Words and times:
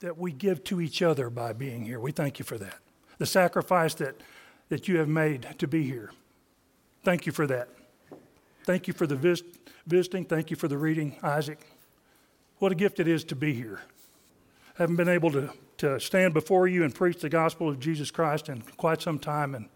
that 0.00 0.16
we 0.16 0.32
give 0.32 0.62
to 0.64 0.80
each 0.80 1.02
other 1.02 1.28
by 1.30 1.52
being 1.52 1.84
here. 1.84 1.98
We 1.98 2.12
thank 2.12 2.38
you 2.38 2.44
for 2.44 2.58
that. 2.58 2.78
The 3.18 3.26
sacrifice 3.26 3.94
that, 3.94 4.20
that 4.68 4.86
you 4.86 4.98
have 4.98 5.08
made 5.08 5.46
to 5.58 5.66
be 5.66 5.82
here. 5.82 6.12
Thank 7.02 7.26
you 7.26 7.32
for 7.32 7.46
that. 7.48 7.68
Thank 8.64 8.86
you 8.86 8.94
for 8.94 9.06
the 9.06 9.16
vis- 9.16 9.42
visiting. 9.86 10.24
Thank 10.24 10.50
you 10.50 10.56
for 10.56 10.68
the 10.68 10.78
reading, 10.78 11.16
Isaac. 11.22 11.66
What 12.58 12.70
a 12.70 12.74
gift 12.74 13.00
it 13.00 13.08
is 13.08 13.24
to 13.24 13.36
be 13.36 13.54
here. 13.54 13.80
I 14.78 14.82
haven't 14.82 14.96
been 14.96 15.08
able 15.08 15.32
to, 15.32 15.52
to 15.78 15.98
stand 15.98 16.34
before 16.34 16.68
you 16.68 16.84
and 16.84 16.94
preach 16.94 17.20
the 17.20 17.28
gospel 17.28 17.68
of 17.68 17.80
Jesus 17.80 18.10
Christ 18.10 18.48
in 18.48 18.62
quite 18.76 19.02
some 19.02 19.18
time, 19.18 19.54
and 19.54 19.68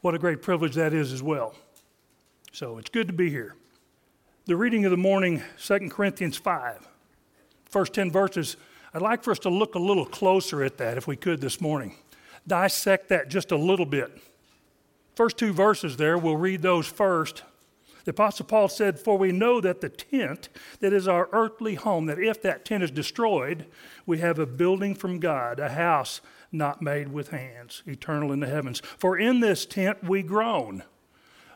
what 0.00 0.14
a 0.14 0.18
great 0.18 0.42
privilege 0.42 0.74
that 0.74 0.92
is 0.92 1.12
as 1.12 1.22
well. 1.22 1.54
So 2.52 2.78
it's 2.78 2.90
good 2.90 3.06
to 3.06 3.12
be 3.12 3.30
here. 3.30 3.54
The 4.46 4.56
reading 4.56 4.84
of 4.84 4.90
the 4.90 4.96
morning, 4.96 5.42
2 5.64 5.88
Corinthians 5.90 6.36
5. 6.36 6.88
First 7.64 7.94
10 7.94 8.10
verses 8.10 8.56
I'd 8.94 9.02
like 9.02 9.24
for 9.24 9.32
us 9.32 9.40
to 9.40 9.50
look 9.50 9.74
a 9.74 9.80
little 9.80 10.06
closer 10.06 10.62
at 10.62 10.78
that 10.78 10.96
if 10.96 11.08
we 11.08 11.16
could 11.16 11.40
this 11.40 11.60
morning. 11.60 11.96
Dissect 12.46 13.08
that 13.08 13.28
just 13.28 13.50
a 13.50 13.56
little 13.56 13.86
bit. 13.86 14.16
First 15.16 15.36
two 15.36 15.52
verses 15.52 15.96
there, 15.96 16.16
we'll 16.16 16.36
read 16.36 16.62
those 16.62 16.86
first. 16.86 17.42
The 18.04 18.12
Apostle 18.12 18.46
Paul 18.46 18.68
said, 18.68 19.00
For 19.00 19.18
we 19.18 19.32
know 19.32 19.60
that 19.60 19.80
the 19.80 19.88
tent 19.88 20.48
that 20.78 20.92
is 20.92 21.08
our 21.08 21.28
earthly 21.32 21.74
home, 21.74 22.06
that 22.06 22.20
if 22.20 22.40
that 22.42 22.64
tent 22.64 22.84
is 22.84 22.90
destroyed, 22.92 23.66
we 24.06 24.18
have 24.18 24.38
a 24.38 24.46
building 24.46 24.94
from 24.94 25.18
God, 25.18 25.58
a 25.58 25.70
house 25.70 26.20
not 26.52 26.80
made 26.80 27.08
with 27.08 27.30
hands, 27.30 27.82
eternal 27.86 28.30
in 28.30 28.38
the 28.38 28.46
heavens. 28.46 28.80
For 28.98 29.18
in 29.18 29.40
this 29.40 29.66
tent 29.66 30.04
we 30.04 30.22
groan, 30.22 30.84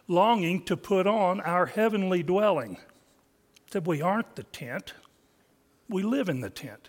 longing 0.08 0.64
to 0.64 0.76
put 0.76 1.06
on 1.06 1.40
our 1.42 1.66
heavenly 1.66 2.24
dwelling. 2.24 2.78
Said 3.70 3.86
we 3.86 4.02
aren't 4.02 4.34
the 4.34 4.42
tent, 4.42 4.94
we 5.88 6.02
live 6.02 6.28
in 6.28 6.40
the 6.40 6.50
tent. 6.50 6.88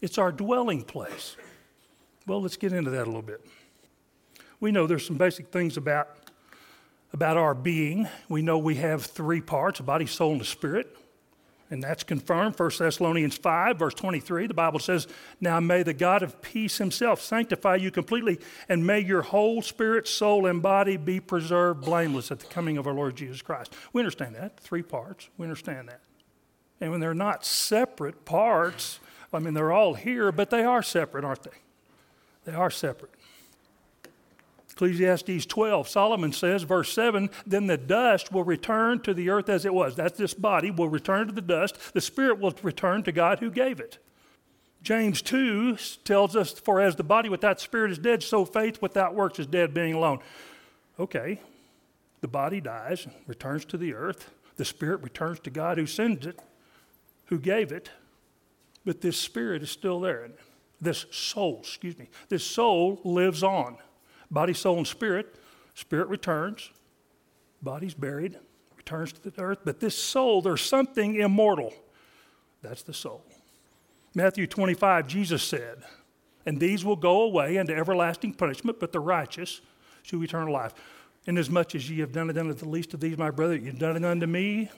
It's 0.00 0.18
our 0.18 0.32
dwelling 0.32 0.82
place. 0.82 1.36
Well, 2.26 2.42
let's 2.42 2.56
get 2.56 2.72
into 2.72 2.90
that 2.90 3.04
a 3.04 3.06
little 3.06 3.22
bit. 3.22 3.44
We 4.60 4.72
know 4.72 4.86
there's 4.86 5.06
some 5.06 5.16
basic 5.16 5.48
things 5.48 5.76
about, 5.76 6.08
about 7.12 7.36
our 7.36 7.54
being. 7.54 8.08
We 8.28 8.42
know 8.42 8.58
we 8.58 8.76
have 8.76 9.04
three 9.04 9.40
parts 9.40 9.80
a 9.80 9.82
body, 9.82 10.06
soul, 10.06 10.32
and 10.32 10.40
a 10.40 10.44
spirit. 10.44 10.96
And 11.68 11.82
that's 11.82 12.04
confirmed. 12.04 12.58
1 12.58 12.70
Thessalonians 12.78 13.36
5, 13.36 13.78
verse 13.78 13.94
23, 13.94 14.46
the 14.46 14.54
Bible 14.54 14.78
says, 14.78 15.08
Now 15.40 15.58
may 15.58 15.82
the 15.82 15.94
God 15.94 16.22
of 16.22 16.40
peace 16.40 16.78
himself 16.78 17.20
sanctify 17.20 17.76
you 17.76 17.90
completely, 17.90 18.38
and 18.68 18.86
may 18.86 19.00
your 19.00 19.22
whole 19.22 19.62
spirit, 19.62 20.06
soul, 20.06 20.46
and 20.46 20.62
body 20.62 20.96
be 20.96 21.18
preserved 21.18 21.84
blameless 21.84 22.30
at 22.30 22.38
the 22.38 22.46
coming 22.46 22.78
of 22.78 22.86
our 22.86 22.94
Lord 22.94 23.16
Jesus 23.16 23.42
Christ. 23.42 23.74
We 23.92 24.00
understand 24.00 24.36
that. 24.36 24.60
Three 24.60 24.82
parts. 24.82 25.28
We 25.38 25.44
understand 25.44 25.88
that. 25.88 26.00
And 26.80 26.92
when 26.92 27.00
they're 27.00 27.14
not 27.14 27.44
separate 27.44 28.24
parts, 28.24 29.00
I 29.36 29.38
mean, 29.38 29.54
they're 29.54 29.72
all 29.72 29.94
here, 29.94 30.32
but 30.32 30.50
they 30.50 30.64
are 30.64 30.82
separate, 30.82 31.24
aren't 31.24 31.42
they? 31.42 31.50
They 32.46 32.52
are 32.52 32.70
separate. 32.70 33.12
Ecclesiastes 34.70 35.46
12, 35.46 35.88
Solomon 35.88 36.32
says, 36.32 36.62
verse 36.64 36.92
7 36.92 37.30
Then 37.46 37.66
the 37.66 37.78
dust 37.78 38.32
will 38.32 38.44
return 38.44 39.00
to 39.00 39.14
the 39.14 39.30
earth 39.30 39.48
as 39.48 39.64
it 39.64 39.72
was. 39.72 39.96
That's 39.96 40.18
this 40.18 40.34
body 40.34 40.70
will 40.70 40.88
return 40.88 41.26
to 41.28 41.32
the 41.32 41.40
dust. 41.40 41.94
The 41.94 42.00
spirit 42.00 42.38
will 42.38 42.54
return 42.62 43.02
to 43.04 43.12
God 43.12 43.38
who 43.38 43.50
gave 43.50 43.80
it. 43.80 43.98
James 44.82 45.22
2 45.22 45.76
tells 46.04 46.36
us, 46.36 46.52
For 46.52 46.80
as 46.80 46.96
the 46.96 47.02
body 47.02 47.28
without 47.28 47.60
spirit 47.60 47.90
is 47.90 47.98
dead, 47.98 48.22
so 48.22 48.44
faith 48.44 48.82
without 48.82 49.14
works 49.14 49.38
is 49.38 49.46
dead, 49.46 49.72
being 49.72 49.94
alone. 49.94 50.20
Okay, 51.00 51.40
the 52.20 52.28
body 52.28 52.60
dies, 52.60 53.06
returns 53.26 53.64
to 53.66 53.76
the 53.76 53.94
earth. 53.94 54.30
The 54.56 54.64
spirit 54.64 55.02
returns 55.02 55.40
to 55.40 55.50
God 55.50 55.78
who 55.78 55.86
sends 55.86 56.26
it, 56.26 56.38
who 57.26 57.38
gave 57.38 57.72
it 57.72 57.90
but 58.86 59.02
this 59.02 59.18
spirit 59.18 59.62
is 59.62 59.70
still 59.70 60.00
there. 60.00 60.30
This 60.80 61.04
soul, 61.10 61.58
excuse 61.60 61.98
me, 61.98 62.08
this 62.28 62.44
soul 62.44 63.00
lives 63.04 63.42
on. 63.42 63.76
Body, 64.30 64.54
soul, 64.54 64.78
and 64.78 64.86
spirit. 64.86 65.34
Spirit 65.74 66.08
returns, 66.08 66.70
body's 67.60 67.92
buried, 67.92 68.38
returns 68.78 69.12
to 69.12 69.30
the 69.30 69.42
earth, 69.42 69.58
but 69.62 69.78
this 69.78 69.94
soul, 69.94 70.40
there's 70.40 70.62
something 70.62 71.16
immortal. 71.16 71.74
That's 72.62 72.82
the 72.82 72.94
soul. 72.94 73.22
Matthew 74.14 74.46
25, 74.46 75.06
Jesus 75.06 75.42
said, 75.42 75.82
And 76.46 76.58
these 76.58 76.82
will 76.82 76.96
go 76.96 77.24
away 77.24 77.58
into 77.58 77.76
everlasting 77.76 78.32
punishment, 78.32 78.80
but 78.80 78.92
the 78.92 79.00
righteous 79.00 79.60
to 80.04 80.22
eternal 80.22 80.54
life. 80.54 80.72
Inasmuch 81.26 81.74
as 81.74 81.90
ye 81.90 82.00
have 82.00 82.12
done 82.12 82.30
it 82.30 82.38
unto 82.38 82.54
the 82.54 82.68
least 82.68 82.94
of 82.94 83.00
these, 83.00 83.18
my 83.18 83.30
brother, 83.30 83.54
you've 83.54 83.78
done 83.78 83.96
it 83.96 84.04
unto 84.04 84.26
me, 84.26 84.70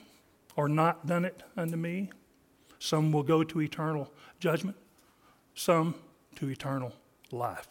or 0.57 0.67
not 0.67 1.07
done 1.07 1.23
it 1.23 1.43
unto 1.55 1.77
me. 1.77 2.09
Some 2.79 3.11
will 3.11 3.23
go 3.23 3.43
to 3.43 3.61
eternal 3.61 4.11
judgment, 4.39 4.77
some 5.53 5.95
to 6.35 6.49
eternal 6.49 6.93
life. 7.31 7.67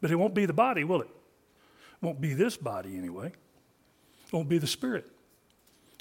But 0.00 0.10
it 0.10 0.16
won't 0.16 0.34
be 0.34 0.46
the 0.46 0.52
body, 0.52 0.84
will 0.84 1.02
it? 1.02 1.08
It 1.08 2.06
won't 2.06 2.20
be 2.20 2.34
this 2.34 2.56
body 2.56 2.96
anyway. 2.96 3.26
It 3.26 4.32
won't 4.32 4.48
be 4.48 4.58
the 4.58 4.66
spirit. 4.66 5.10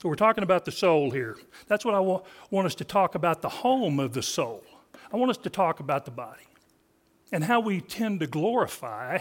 So 0.02 0.10
we're 0.10 0.16
talking 0.16 0.44
about 0.44 0.66
the 0.66 0.72
soul 0.72 1.12
here. 1.12 1.38
That's 1.68 1.86
what 1.86 1.94
I 1.94 2.00
wa- 2.00 2.22
want 2.50 2.66
us 2.66 2.76
to 2.76 2.84
talk 2.84 3.14
about 3.14 3.42
the 3.42 3.50
home 3.50 4.00
of 4.00 4.14
the 4.14 4.24
soul. 4.24 4.64
I 5.14 5.18
want 5.18 5.30
us 5.30 5.38
to 5.38 5.50
talk 5.50 5.80
about 5.80 6.06
the 6.06 6.12
body 6.12 6.48
and 7.32 7.44
how 7.44 7.60
we 7.60 7.82
tend 7.82 8.20
to 8.22 8.28
glorify 8.28 9.20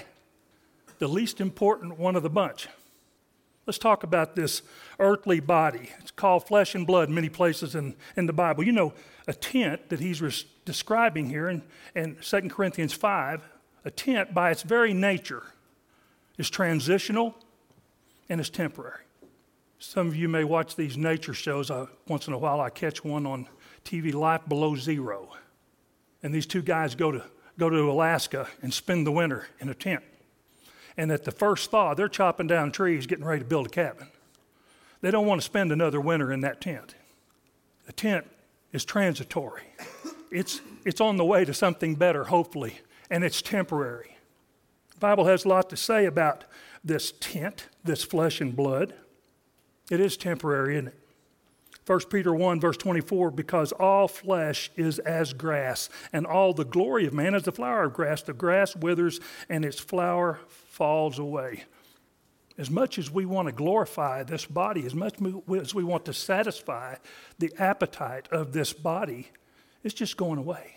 the 0.98 1.08
least 1.08 1.40
important 1.40 1.98
one 1.98 2.16
of 2.16 2.22
the 2.22 2.30
bunch. 2.30 2.68
Let's 3.66 3.78
talk 3.78 4.02
about 4.02 4.34
this 4.34 4.62
earthly 4.98 5.40
body. 5.40 5.90
It's 6.00 6.10
called 6.10 6.46
flesh 6.46 6.74
and 6.74 6.86
blood 6.86 7.08
in 7.08 7.14
many 7.14 7.28
places 7.28 7.74
in, 7.74 7.94
in 8.16 8.26
the 8.26 8.32
Bible. 8.32 8.64
You 8.64 8.72
know, 8.72 8.94
a 9.28 9.32
tent 9.32 9.90
that 9.90 10.00
he's 10.00 10.20
res- 10.20 10.44
describing 10.64 11.28
here 11.28 11.48
in, 11.48 11.62
in 11.94 12.16
2 12.20 12.40
Corinthians 12.48 12.92
5, 12.92 13.42
a 13.84 13.90
tent 13.90 14.34
by 14.34 14.50
its 14.50 14.62
very 14.62 14.92
nature 14.92 15.44
is 16.38 16.50
transitional 16.50 17.36
and 18.28 18.40
is 18.40 18.50
temporary. 18.50 19.04
Some 19.78 20.08
of 20.08 20.16
you 20.16 20.28
may 20.28 20.44
watch 20.44 20.76
these 20.76 20.96
nature 20.96 21.34
shows. 21.34 21.70
I, 21.70 21.86
once 22.06 22.26
in 22.26 22.32
a 22.32 22.38
while, 22.38 22.60
I 22.60 22.70
catch 22.70 23.04
one 23.04 23.26
on 23.26 23.48
TV, 23.84 24.12
Life 24.12 24.42
Below 24.48 24.76
Zero. 24.76 25.30
And 26.22 26.34
these 26.34 26.46
two 26.46 26.62
guys 26.62 26.94
go 26.94 27.10
to, 27.10 27.24
go 27.58 27.70
to 27.70 27.90
Alaska 27.90 28.46
and 28.62 28.72
spend 28.72 29.06
the 29.06 29.12
winter 29.12 29.48
in 29.58 29.68
a 29.68 29.74
tent. 29.74 30.02
And 30.96 31.10
at 31.12 31.24
the 31.24 31.30
first 31.30 31.70
thaw, 31.70 31.94
they're 31.94 32.08
chopping 32.08 32.46
down 32.46 32.72
trees, 32.72 33.06
getting 33.06 33.24
ready 33.24 33.40
to 33.40 33.46
build 33.46 33.66
a 33.66 33.70
cabin. 33.70 34.08
They 35.00 35.10
don't 35.10 35.26
want 35.26 35.40
to 35.40 35.44
spend 35.44 35.72
another 35.72 36.00
winter 36.00 36.32
in 36.32 36.40
that 36.40 36.60
tent. 36.60 36.94
The 37.86 37.92
tent 37.92 38.26
is 38.72 38.84
transitory, 38.84 39.64
it's, 40.30 40.60
it's 40.84 41.00
on 41.00 41.16
the 41.16 41.24
way 41.24 41.44
to 41.44 41.52
something 41.54 41.94
better, 41.94 42.24
hopefully, 42.24 42.80
and 43.10 43.24
it's 43.24 43.42
temporary. 43.42 44.16
The 44.92 45.00
Bible 45.00 45.24
has 45.24 45.44
a 45.44 45.48
lot 45.48 45.70
to 45.70 45.76
say 45.76 46.04
about 46.04 46.44
this 46.84 47.12
tent, 47.18 47.68
this 47.82 48.04
flesh 48.04 48.40
and 48.40 48.54
blood. 48.54 48.94
It 49.90 49.98
is 49.98 50.16
temporary, 50.16 50.76
isn't 50.76 50.88
it? 50.88 51.00
1 51.86 52.00
Peter 52.10 52.32
1, 52.32 52.60
verse 52.60 52.76
24, 52.76 53.32
because 53.32 53.72
all 53.72 54.06
flesh 54.06 54.70
is 54.76 55.00
as 55.00 55.32
grass, 55.32 55.88
and 56.12 56.24
all 56.24 56.52
the 56.52 56.64
glory 56.64 57.06
of 57.06 57.12
man 57.12 57.34
is 57.34 57.42
the 57.42 57.50
flower 57.50 57.84
of 57.84 57.94
grass. 57.94 58.22
The 58.22 58.32
grass 58.32 58.76
withers, 58.76 59.18
and 59.48 59.64
its 59.64 59.80
flower 59.80 60.38
falls 60.80 61.18
away. 61.18 61.64
As 62.56 62.70
much 62.70 62.98
as 62.98 63.10
we 63.10 63.26
want 63.26 63.48
to 63.48 63.52
glorify 63.52 64.22
this 64.22 64.46
body, 64.46 64.86
as 64.86 64.94
much 64.94 65.16
as 65.54 65.74
we 65.74 65.84
want 65.84 66.06
to 66.06 66.14
satisfy 66.14 66.94
the 67.38 67.52
appetite 67.58 68.28
of 68.32 68.54
this 68.54 68.72
body, 68.72 69.28
it's 69.84 69.92
just 69.92 70.16
going 70.16 70.38
away 70.38 70.76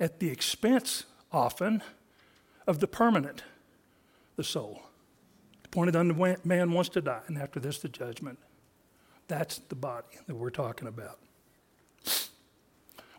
at 0.00 0.18
the 0.18 0.30
expense, 0.30 1.04
often, 1.30 1.80
of 2.66 2.80
the 2.80 2.88
permanent, 2.88 3.44
the 4.34 4.42
soul. 4.42 4.82
The 5.62 5.68
appointed 5.68 5.94
unto 5.94 6.36
man 6.42 6.72
wants 6.72 6.88
to 6.90 7.00
die, 7.00 7.22
and 7.28 7.38
after 7.38 7.60
this, 7.60 7.78
the 7.78 7.88
judgment. 7.88 8.40
That's 9.28 9.58
the 9.58 9.76
body 9.76 10.08
that 10.26 10.34
we're 10.34 10.50
talking 10.50 10.88
about. 10.88 11.20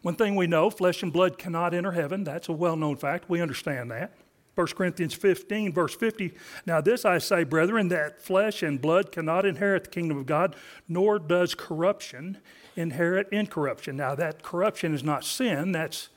One 0.01 0.15
thing 0.15 0.35
we 0.35 0.45
know 0.45 0.69
flesh 0.69 1.03
and 1.03 1.13
blood 1.13 1.37
cannot 1.37 1.73
enter 1.73 1.93
heaven. 1.93 2.25
That's 2.25 2.49
a 2.49 2.51
well 2.51 2.75
known 2.75 2.97
fact. 2.97 3.29
We 3.29 3.39
understand 3.39 3.91
that. 3.91 4.11
1 4.55 4.67
Corinthians 4.67 5.13
15, 5.13 5.73
verse 5.73 5.93
50. 5.93 6.33
Now, 6.65 6.79
this 6.79 7.03
I 7.03 7.17
say, 7.17 7.43
brethren, 7.43 7.89
that 7.89 8.21
flesh 8.21 8.63
and 8.63 8.81
blood 8.81 9.11
cannot 9.11 9.45
inherit 9.45 9.85
the 9.85 9.89
kingdom 9.89 10.17
of 10.17 10.25
God, 10.25 10.55
nor 10.87 11.19
does 11.19 11.53
corruption 11.53 12.37
inherit 12.77 13.27
incorruption. 13.31 13.97
Now, 13.97 14.15
that 14.15 14.43
corruption 14.43 14.93
is 14.93 15.03
not 15.03 15.25
sin, 15.25 15.73
that's 15.73 16.07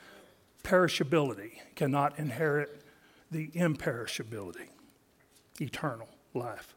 perishability, 0.63 1.53
cannot 1.75 2.17
inherit 2.19 2.83
the 3.31 3.49
imperishability, 3.49 4.69
eternal 5.61 6.09
life. 6.33 6.75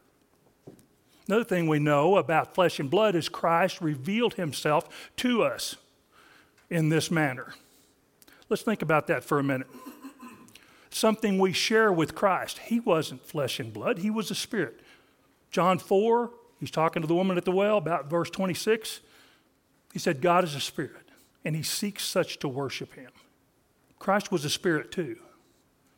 Another 1.27 1.43
thing 1.43 1.67
we 1.67 1.79
know 1.79 2.17
about 2.17 2.55
flesh 2.55 2.79
and 2.79 2.89
blood 2.89 3.15
is 3.15 3.29
Christ 3.29 3.81
revealed 3.81 4.33
himself 4.33 5.11
to 5.17 5.43
us 5.43 5.75
in 6.71 6.89
this 6.89 7.11
manner. 7.11 7.53
Let's 8.49 8.63
think 8.63 8.81
about 8.81 9.07
that 9.07 9.23
for 9.23 9.37
a 9.37 9.43
minute 9.43 9.67
something 10.91 11.37
we 11.37 11.53
share 11.53 11.91
with 11.91 12.15
Christ. 12.15 12.59
He 12.59 12.79
wasn't 12.79 13.25
flesh 13.25 13.59
and 13.59 13.73
blood, 13.73 13.99
he 13.99 14.09
was 14.09 14.31
a 14.31 14.35
spirit. 14.35 14.79
John 15.49 15.79
4, 15.79 16.31
he's 16.59 16.71
talking 16.71 17.01
to 17.01 17.07
the 17.07 17.15
woman 17.15 17.37
at 17.37 17.45
the 17.45 17.51
well 17.51 17.77
about 17.77 18.09
verse 18.09 18.29
26. 18.29 19.01
He 19.91 19.99
said, 19.99 20.21
God 20.21 20.43
is 20.45 20.55
a 20.55 20.61
spirit, 20.61 21.09
and 21.43 21.55
he 21.55 21.63
seeks 21.63 22.05
such 22.05 22.39
to 22.39 22.47
worship 22.47 22.93
him. 22.93 23.11
Christ 23.99 24.31
was 24.31 24.45
a 24.45 24.49
spirit 24.49 24.91
too. 24.91 25.17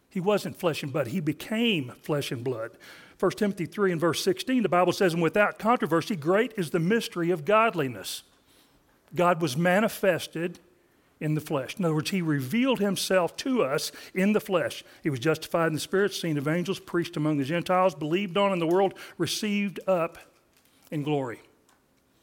He 0.10 0.20
wasn't 0.20 0.60
flesh 0.60 0.84
and 0.84 0.92
blood, 0.92 1.08
he 1.08 1.20
became 1.20 1.94
flesh 2.02 2.32
and 2.32 2.44
blood. 2.44 2.72
1 3.20 3.32
Timothy 3.32 3.66
3 3.66 3.94
and 3.94 4.02
verse 4.02 4.24
16, 4.24 4.64
the 4.64 4.70
Bible 4.70 4.92
says, 4.92 5.14
And 5.14 5.24
without 5.24 5.58
controversy, 5.58 6.16
great 6.16 6.54
is 6.58 6.72
the 6.72 6.80
mystery 6.80 7.30
of 7.30 7.46
godliness. 7.46 8.24
God 9.16 9.42
was 9.42 9.56
manifested 9.56 10.60
in 11.24 11.36
the 11.36 11.42
flesh. 11.42 11.78
In 11.80 11.86
other 11.86 11.96
words, 11.96 12.10
he 12.10 12.22
revealed 12.22 12.80
himself 12.80 13.38
to 13.38 13.64
us 13.64 13.94
in 14.14 14.34
the 14.34 14.42
flesh. 14.42 14.84
He 15.02 15.10
was 15.10 15.22
justified 15.22 15.68
in 15.68 15.74
the 15.74 15.80
spirit, 15.80 16.14
seen 16.14 16.38
of 16.38 16.50
angels, 16.50 16.82
preached 16.82 17.16
among 17.16 17.38
the 17.38 17.46
Gentiles, 17.46 17.96
believed 17.96 18.38
on 18.38 18.52
in 18.52 18.60
the 18.60 18.68
world, 18.68 18.94
received 19.18 19.80
up 19.88 20.18
in 20.92 21.02
glory. 21.02 21.40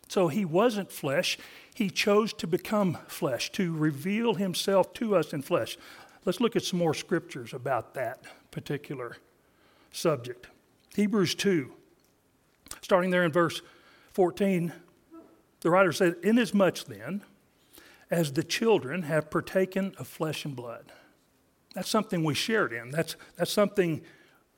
So 0.09 0.29
he 0.29 0.45
wasn't 0.45 0.93
flesh. 0.93 1.39
He 1.75 1.89
chose 1.89 2.35
to 2.35 2.47
become 2.47 2.99
flesh, 3.07 3.51
to 3.53 3.75
reveal 3.75 4.35
himself 4.35 4.93
to 4.95 5.17
us 5.17 5.33
in 5.33 5.41
flesh. 5.41 5.79
Let's 6.27 6.41
look 6.41 6.55
at 6.55 6.63
some 6.63 6.79
more 6.79 6.93
scriptures 6.93 7.55
about 7.55 7.95
that 7.95 8.23
particular 8.51 9.17
subject. 9.93 10.49
Hebrews 10.95 11.35
2, 11.37 11.73
starting 12.83 13.11
there 13.11 13.25
in 13.25 13.33
verse 13.33 13.63
14, 14.13 14.75
the 15.63 15.71
writer 15.71 15.93
said, 15.93 16.17
Inasmuch 16.23 16.85
then 16.85 17.23
as 18.11 18.33
the 18.33 18.43
children 18.43 19.03
have 19.03 19.31
partaken 19.31 19.95
of 19.99 20.09
flesh 20.09 20.45
and 20.45 20.57
blood. 20.57 20.93
That's 21.75 21.89
something 21.89 22.25
we 22.25 22.35
shared 22.35 22.73
in, 22.73 22.91
that's, 22.91 23.17
that's 23.37 23.53
something 23.53 24.03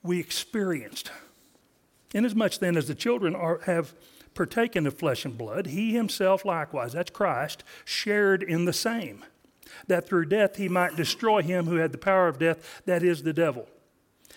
we 0.01 0.19
experienced. 0.19 1.11
Inasmuch 2.13 2.59
then 2.59 2.77
as 2.77 2.87
the 2.87 2.95
children 2.95 3.35
are, 3.35 3.59
have 3.65 3.93
partaken 4.33 4.87
of 4.87 4.97
flesh 4.97 5.25
and 5.25 5.37
blood, 5.37 5.67
he 5.67 5.93
himself 5.93 6.43
likewise, 6.43 6.93
that's 6.93 7.11
Christ, 7.11 7.63
shared 7.85 8.41
in 8.41 8.65
the 8.65 8.73
same, 8.73 9.23
that 9.87 10.07
through 10.07 10.25
death 10.25 10.57
he 10.57 10.67
might 10.67 10.95
destroy 10.95 11.41
him 11.41 11.65
who 11.65 11.75
had 11.75 11.91
the 11.91 11.97
power 11.97 12.27
of 12.27 12.39
death, 12.39 12.81
that 12.85 13.03
is 13.03 13.23
the 13.23 13.33
devil, 13.33 13.67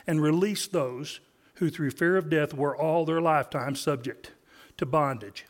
and 0.06 0.22
release 0.22 0.66
those 0.66 1.20
who 1.54 1.70
through 1.70 1.90
fear 1.90 2.16
of 2.16 2.28
death 2.28 2.52
were 2.52 2.76
all 2.76 3.04
their 3.04 3.20
lifetime 3.20 3.74
subject 3.74 4.32
to 4.76 4.84
bondage. 4.84 5.46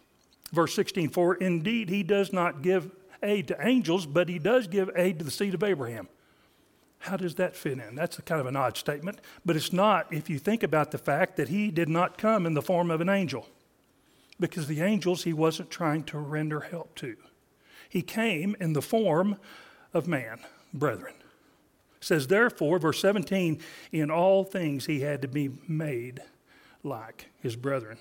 Verse 0.53 0.75
16 0.75 1.11
For 1.11 1.35
indeed 1.35 1.89
he 1.89 2.03
does 2.03 2.33
not 2.33 2.63
give 2.63 2.91
aid 3.23 3.49
to 3.49 3.67
angels, 3.67 4.07
but 4.07 4.29
he 4.29 4.39
does 4.39 4.67
give 4.67 4.91
aid 4.97 5.19
to 5.19 5.25
the 5.25 5.31
seed 5.31 5.55
of 5.55 5.63
Abraham. 5.63 6.09
How 7.01 7.17
does 7.17 7.35
that 7.37 7.55
fit 7.55 7.79
in? 7.79 7.95
That's 7.95 8.19
a 8.19 8.23
kind 8.23 8.41
of 8.41 8.47
an 8.47 8.57
odd 8.57 8.77
statement, 8.77 9.21
but 9.45 9.57
it's 9.57 9.73
not 9.73 10.13
if 10.13 10.31
you 10.31 10.39
think 10.39 10.63
about 10.63 10.91
the 10.91 10.99
fact 10.99 11.37
that 11.37 11.49
he 11.49 11.71
did 11.71 11.89
not 11.89 12.19
come 12.19 12.47
in 12.47 12.55
the 12.55 12.63
form 12.63 12.91
of 12.91 13.01
an 13.01 13.09
angel, 13.09 13.49
because 14.41 14.67
the 14.67 14.81
angels 14.81 15.25
he 15.25 15.33
wasn't 15.33 15.71
trying 15.71 16.05
to 16.05 16.19
render 16.19 16.61
help 16.61 16.95
to. 16.97 17.17
He 17.89 18.03
came 18.03 18.57
in 18.61 18.73
the 18.73 18.83
form 18.83 19.37
of 19.93 20.09
man, 20.09 20.41
brethren 20.75 21.15
says, 22.07 22.29
Therefore, 22.29 22.79
verse 22.79 23.01
17, 23.01 23.61
in 23.93 24.11
all 24.11 24.45
things 24.45 24.87
he 24.87 25.01
had 25.01 25.23
to 25.23 25.29
be 25.29 25.51
made 25.67 26.23
like 26.83 27.27
his 27.41 27.57
brethren, 27.57 27.99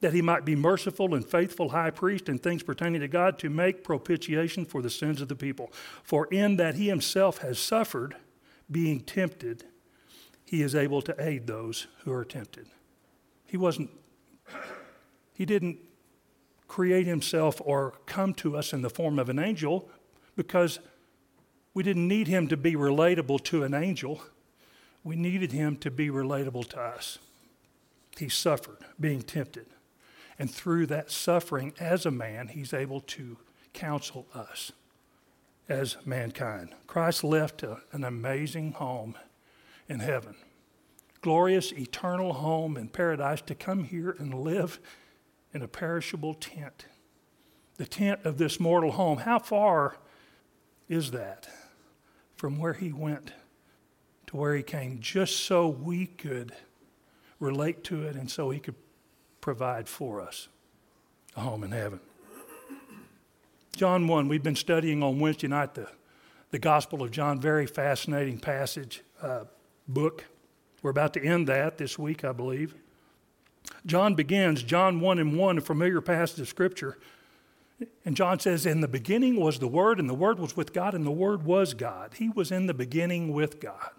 that 0.00 0.12
he 0.12 0.22
might 0.22 0.44
be 0.44 0.54
merciful 0.54 1.14
and 1.14 1.24
faithful 1.24 1.70
high 1.70 1.90
priest 1.90 2.28
in 2.28 2.38
things 2.38 2.62
pertaining 2.62 3.00
to 3.00 3.08
God 3.08 3.38
to 3.40 3.50
make 3.50 3.82
propitiation 3.82 4.64
for 4.64 4.80
the 4.80 4.90
sins 4.90 5.20
of 5.20 5.28
the 5.28 5.34
people. 5.34 5.72
For 6.02 6.26
in 6.26 6.56
that 6.56 6.76
he 6.76 6.88
himself 6.88 7.38
has 7.38 7.58
suffered, 7.58 8.16
being 8.70 9.00
tempted, 9.00 9.64
he 10.44 10.62
is 10.62 10.74
able 10.74 11.02
to 11.02 11.14
aid 11.18 11.46
those 11.46 11.86
who 12.04 12.12
are 12.12 12.24
tempted. 12.24 12.66
He 13.46 13.56
wasn't, 13.56 13.90
he 15.32 15.44
didn't 15.44 15.78
create 16.68 17.06
himself 17.06 17.60
or 17.64 17.94
come 18.06 18.34
to 18.34 18.56
us 18.56 18.72
in 18.72 18.82
the 18.82 18.90
form 18.90 19.18
of 19.18 19.28
an 19.28 19.38
angel 19.38 19.88
because 20.36 20.78
we 21.74 21.82
didn't 21.82 22.06
need 22.06 22.28
him 22.28 22.46
to 22.48 22.56
be 22.56 22.74
relatable 22.74 23.42
to 23.44 23.64
an 23.64 23.74
angel, 23.74 24.22
we 25.02 25.16
needed 25.16 25.52
him 25.52 25.76
to 25.76 25.90
be 25.90 26.08
relatable 26.08 26.68
to 26.68 26.80
us. 26.80 27.18
He 28.18 28.28
suffered, 28.28 28.78
being 29.00 29.22
tempted. 29.22 29.66
And 30.38 30.50
through 30.50 30.86
that 30.86 31.10
suffering 31.10 31.74
as 31.80 32.06
a 32.06 32.10
man, 32.10 32.48
he's 32.48 32.72
able 32.72 33.00
to 33.00 33.38
counsel 33.72 34.26
us 34.34 34.72
as 35.68 35.96
mankind. 36.04 36.74
Christ 36.86 37.24
left 37.24 37.62
a, 37.62 37.78
an 37.92 38.04
amazing 38.04 38.72
home 38.72 39.16
in 39.88 40.00
heaven, 40.00 40.36
glorious 41.20 41.72
eternal 41.72 42.34
home 42.34 42.76
in 42.76 42.88
paradise 42.88 43.40
to 43.42 43.54
come 43.54 43.84
here 43.84 44.14
and 44.18 44.32
live 44.32 44.78
in 45.52 45.62
a 45.62 45.68
perishable 45.68 46.34
tent. 46.34 46.86
The 47.76 47.86
tent 47.86 48.20
of 48.24 48.38
this 48.38 48.60
mortal 48.60 48.92
home. 48.92 49.18
How 49.18 49.38
far 49.38 49.96
is 50.88 51.10
that? 51.10 51.48
from 52.38 52.56
where 52.56 52.74
he 52.74 52.92
went 52.92 53.32
to 54.28 54.36
where 54.36 54.54
he 54.54 54.62
came, 54.62 55.00
just 55.00 55.40
so 55.40 55.68
we 55.68 56.06
could 56.06 56.52
relate 57.40 57.82
to 57.82 58.02
it 58.04 58.14
and 58.14 58.30
so 58.30 58.50
he 58.50 58.60
could 58.60 58.76
provide 59.48 59.88
for 59.88 60.20
us 60.20 60.46
a 61.34 61.40
home 61.40 61.64
in 61.64 61.70
heaven. 61.70 62.00
John 63.74 64.06
1, 64.06 64.28
we've 64.28 64.42
been 64.42 64.54
studying 64.54 65.02
on 65.02 65.20
Wednesday 65.20 65.48
night 65.48 65.72
the, 65.72 65.88
the 66.50 66.58
Gospel 66.58 67.02
of 67.02 67.10
John, 67.10 67.40
very 67.40 67.66
fascinating 67.66 68.38
passage, 68.38 69.00
uh, 69.22 69.44
book. 69.88 70.26
We're 70.82 70.90
about 70.90 71.14
to 71.14 71.24
end 71.24 71.46
that 71.46 71.78
this 71.78 71.98
week, 71.98 72.26
I 72.26 72.32
believe. 72.32 72.74
John 73.86 74.14
begins, 74.14 74.62
John 74.62 75.00
1 75.00 75.18
and 75.18 75.38
1, 75.38 75.56
a 75.56 75.60
familiar 75.62 76.02
passage 76.02 76.40
of 76.40 76.48
Scripture, 76.48 76.98
and 78.04 78.14
John 78.14 78.38
says, 78.40 78.66
In 78.66 78.82
the 78.82 78.86
beginning 78.86 79.36
was 79.36 79.60
the 79.60 79.66
Word, 79.66 79.98
and 79.98 80.10
the 80.10 80.14
Word 80.14 80.38
was 80.38 80.58
with 80.58 80.74
God, 80.74 80.92
and 80.92 81.06
the 81.06 81.10
Word 81.10 81.46
was 81.46 81.72
God. 81.72 82.16
He 82.18 82.28
was 82.28 82.52
in 82.52 82.66
the 82.66 82.74
beginning 82.74 83.32
with 83.32 83.60
God. 83.60 83.92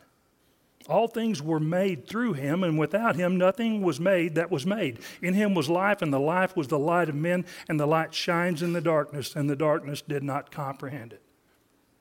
All 0.90 1.08
things 1.08 1.40
were 1.40 1.60
made 1.60 2.08
through 2.08 2.34
him, 2.34 2.64
and 2.64 2.80
without 2.80 3.16
him 3.16 3.38
nothing 3.38 3.84
was 3.84 4.00
made 4.00 4.34
that 4.36 4.50
was 4.50 4.66
made. 4.66 5.00
In 5.22 5.36
him 5.36 5.54
was 5.54 5.70
life, 5.70 6.02
and 6.02 6.12
the 6.12 6.20
life 6.20 6.58
was 6.58 6.68
the 6.68 6.80
light 6.80 7.10
of 7.10 7.16
men, 7.16 7.46
and 7.70 7.80
the 7.80 7.86
light 7.86 8.14
shines 8.14 8.64
in 8.64 8.74
the 8.74 8.82
darkness, 8.82 9.36
and 9.36 9.48
the 9.48 9.56
darkness 9.56 10.02
did 10.02 10.24
not 10.24 10.50
comprehend 10.50 11.14
it. 11.14 11.22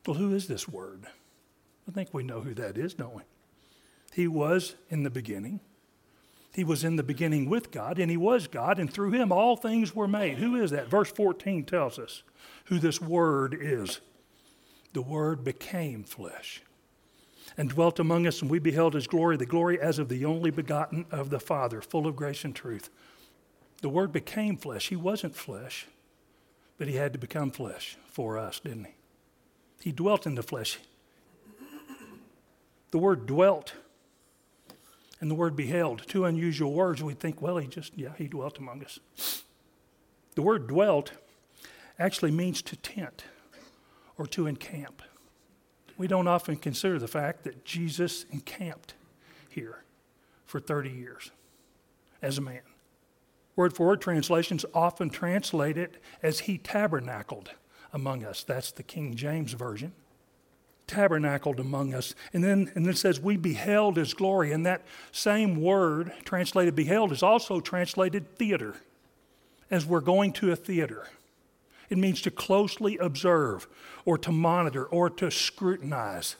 Well, 0.06 0.16
who 0.16 0.34
is 0.34 0.48
this 0.48 0.66
Word? 0.66 1.06
I 1.86 1.92
think 1.92 2.14
we 2.14 2.22
know 2.22 2.40
who 2.40 2.54
that 2.54 2.78
is, 2.78 2.94
don't 2.94 3.14
we? 3.14 3.22
He 4.14 4.26
was 4.26 4.74
in 4.88 5.02
the 5.02 5.10
beginning. 5.10 5.60
He 6.54 6.64
was 6.64 6.82
in 6.82 6.96
the 6.96 7.02
beginning 7.02 7.50
with 7.50 7.70
God, 7.70 7.98
and 7.98 8.10
He 8.10 8.16
was 8.16 8.48
God, 8.48 8.78
and 8.78 8.90
through 8.90 9.10
Him 9.10 9.30
all 9.30 9.54
things 9.54 9.94
were 9.94 10.08
made. 10.08 10.38
Who 10.38 10.56
is 10.56 10.70
that? 10.70 10.88
Verse 10.88 11.12
14 11.12 11.64
tells 11.64 11.98
us 11.98 12.22
who 12.64 12.78
this 12.78 13.02
Word 13.02 13.54
is. 13.60 14.00
The 14.94 15.02
Word 15.02 15.44
became 15.44 16.04
flesh 16.04 16.62
and 17.58 17.68
dwelt 17.68 17.98
among 17.98 18.26
us, 18.26 18.40
and 18.40 18.50
we 18.50 18.58
beheld 18.58 18.94
His 18.94 19.06
glory, 19.06 19.36
the 19.36 19.44
glory 19.44 19.78
as 19.78 19.98
of 19.98 20.08
the 20.08 20.24
only 20.24 20.50
begotten 20.50 21.04
of 21.10 21.28
the 21.28 21.40
Father, 21.40 21.82
full 21.82 22.06
of 22.06 22.16
grace 22.16 22.44
and 22.44 22.56
truth. 22.56 22.88
The 23.82 23.90
Word 23.90 24.12
became 24.12 24.56
flesh. 24.56 24.88
He 24.88 24.96
wasn't 24.96 25.36
flesh, 25.36 25.86
but 26.78 26.88
He 26.88 26.94
had 26.94 27.12
to 27.12 27.18
become 27.18 27.50
flesh 27.50 27.98
for 28.06 28.38
us, 28.38 28.60
didn't 28.60 28.86
He? 28.86 28.94
He 29.80 29.92
dwelt 29.92 30.26
in 30.26 30.34
the 30.34 30.42
flesh. 30.42 30.78
The 32.90 32.98
word 32.98 33.26
dwelt 33.26 33.74
and 35.20 35.30
the 35.30 35.34
word 35.34 35.56
beheld. 35.56 36.02
Two 36.06 36.24
unusual 36.24 36.72
words. 36.72 37.02
We 37.02 37.14
think, 37.14 37.42
well, 37.42 37.58
he 37.58 37.66
just, 37.66 37.96
yeah, 37.96 38.12
he 38.16 38.28
dwelt 38.28 38.58
among 38.58 38.84
us. 38.84 38.98
The 40.34 40.42
word 40.42 40.68
dwelt 40.68 41.12
actually 41.98 42.30
means 42.30 42.62
to 42.62 42.76
tent 42.76 43.24
or 44.16 44.26
to 44.28 44.46
encamp. 44.46 45.02
We 45.98 46.06
don't 46.06 46.28
often 46.28 46.56
consider 46.56 46.98
the 46.98 47.08
fact 47.08 47.44
that 47.44 47.64
Jesus 47.64 48.24
encamped 48.30 48.94
here 49.48 49.84
for 50.46 50.60
30 50.60 50.90
years 50.90 51.30
as 52.22 52.38
a 52.38 52.40
man. 52.40 52.62
Word 53.56 53.74
for 53.74 53.88
word 53.88 54.00
translations 54.00 54.64
often 54.72 55.10
translate 55.10 55.76
it 55.76 55.96
as 56.22 56.40
he 56.40 56.56
tabernacled 56.56 57.50
among 57.92 58.24
us. 58.24 58.44
That's 58.44 58.70
the 58.70 58.84
King 58.84 59.16
James 59.16 59.52
Version 59.52 59.92
tabernacled 60.88 61.60
among 61.60 61.94
us. 61.94 62.14
And 62.32 62.42
then, 62.42 62.72
and 62.74 62.84
then 62.84 62.92
it 62.92 62.98
says, 62.98 63.20
We 63.20 63.36
beheld 63.36 63.96
his 63.96 64.14
glory. 64.14 64.50
And 64.50 64.66
that 64.66 64.82
same 65.12 65.60
word, 65.60 66.12
translated 66.24 66.74
beheld, 66.74 67.12
is 67.12 67.22
also 67.22 67.60
translated 67.60 68.36
theater, 68.36 68.74
as 69.70 69.86
we're 69.86 70.00
going 70.00 70.32
to 70.34 70.50
a 70.50 70.56
theater. 70.56 71.06
It 71.90 71.98
means 71.98 72.20
to 72.22 72.30
closely 72.30 72.96
observe, 72.98 73.66
or 74.04 74.18
to 74.18 74.32
monitor, 74.32 74.84
or 74.84 75.08
to 75.10 75.30
scrutinize. 75.30 76.36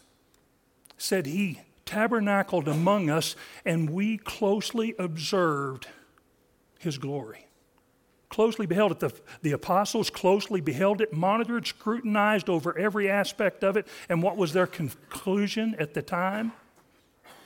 Said 0.97 1.26
he 1.26 1.61
tabernacled 1.87 2.69
among 2.69 3.09
us, 3.09 3.35
and 3.64 3.90
we 3.90 4.19
closely 4.19 4.95
observed 4.99 5.87
his 6.78 6.99
glory 6.99 7.49
closely 8.28 8.67
beheld 8.67 8.93
it. 8.93 9.00
The, 9.00 9.12
the 9.43 9.52
apostles 9.52 10.11
closely 10.11 10.61
beheld 10.61 11.00
it, 11.00 11.12
monitored, 11.12 11.67
scrutinized 11.67 12.49
over 12.49 12.76
every 12.78 13.11
aspect 13.11 13.64
of 13.64 13.76
it. 13.76 13.87
And 14.09 14.23
what 14.23 14.37
was 14.37 14.52
their 14.52 14.67
conclusion 14.67 15.75
at 15.78 15.95
the 15.95 16.02
time? 16.02 16.52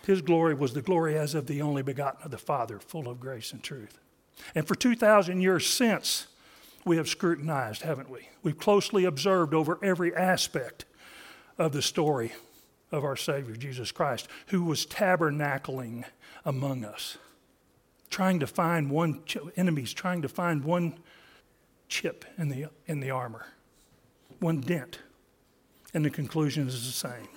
His 0.07 0.21
glory 0.21 0.55
was 0.55 0.75
the 0.75 0.83
glory 0.83 1.17
as 1.17 1.35
of 1.35 1.47
the 1.47 1.63
only 1.63 1.83
begotten 1.83 2.23
of 2.25 2.31
the 2.31 2.39
Father, 2.39 2.79
full 2.79 3.09
of 3.09 3.21
grace 3.21 3.53
and 3.53 3.63
truth. 3.63 3.99
And 4.55 4.67
for 4.67 4.75
2,000 4.75 5.41
years 5.41 5.67
since, 5.67 6.27
we 6.85 6.97
have 6.97 7.09
scrutinized, 7.09 7.83
haven't 7.83 8.11
we? 8.11 8.29
We've 8.43 8.59
closely 8.59 9.05
observed 9.05 9.55
over 9.55 9.79
every 9.83 10.15
aspect 10.15 10.85
of 11.59 11.73
the 11.73 11.83
story 11.83 12.33
of 12.91 13.05
our 13.05 13.17
Savior, 13.17 13.57
Jesus 13.57 13.93
Christ, 13.93 14.29
who 14.49 14.65
was 14.65 14.87
tabernacling 14.87 16.05
among 16.45 16.85
us, 16.85 17.19
trying 18.11 18.41
to 18.41 18.47
find 18.47 18.91
one, 18.91 19.25
ch- 19.25 19.39
enemies 19.57 19.93
trying 19.93 20.23
to 20.23 20.29
find 20.29 20.65
one 20.65 20.99
chip 21.89 22.25
in 22.37 22.49
the, 22.49 22.67
in 22.87 23.01
the 23.01 23.11
armor, 23.11 23.47
one 24.41 24.61
dent. 24.61 24.99
And 25.95 26.05
the 26.05 26.11
conclusion 26.11 26.67
is 26.67 26.87
the 26.87 27.09
same. 27.09 27.29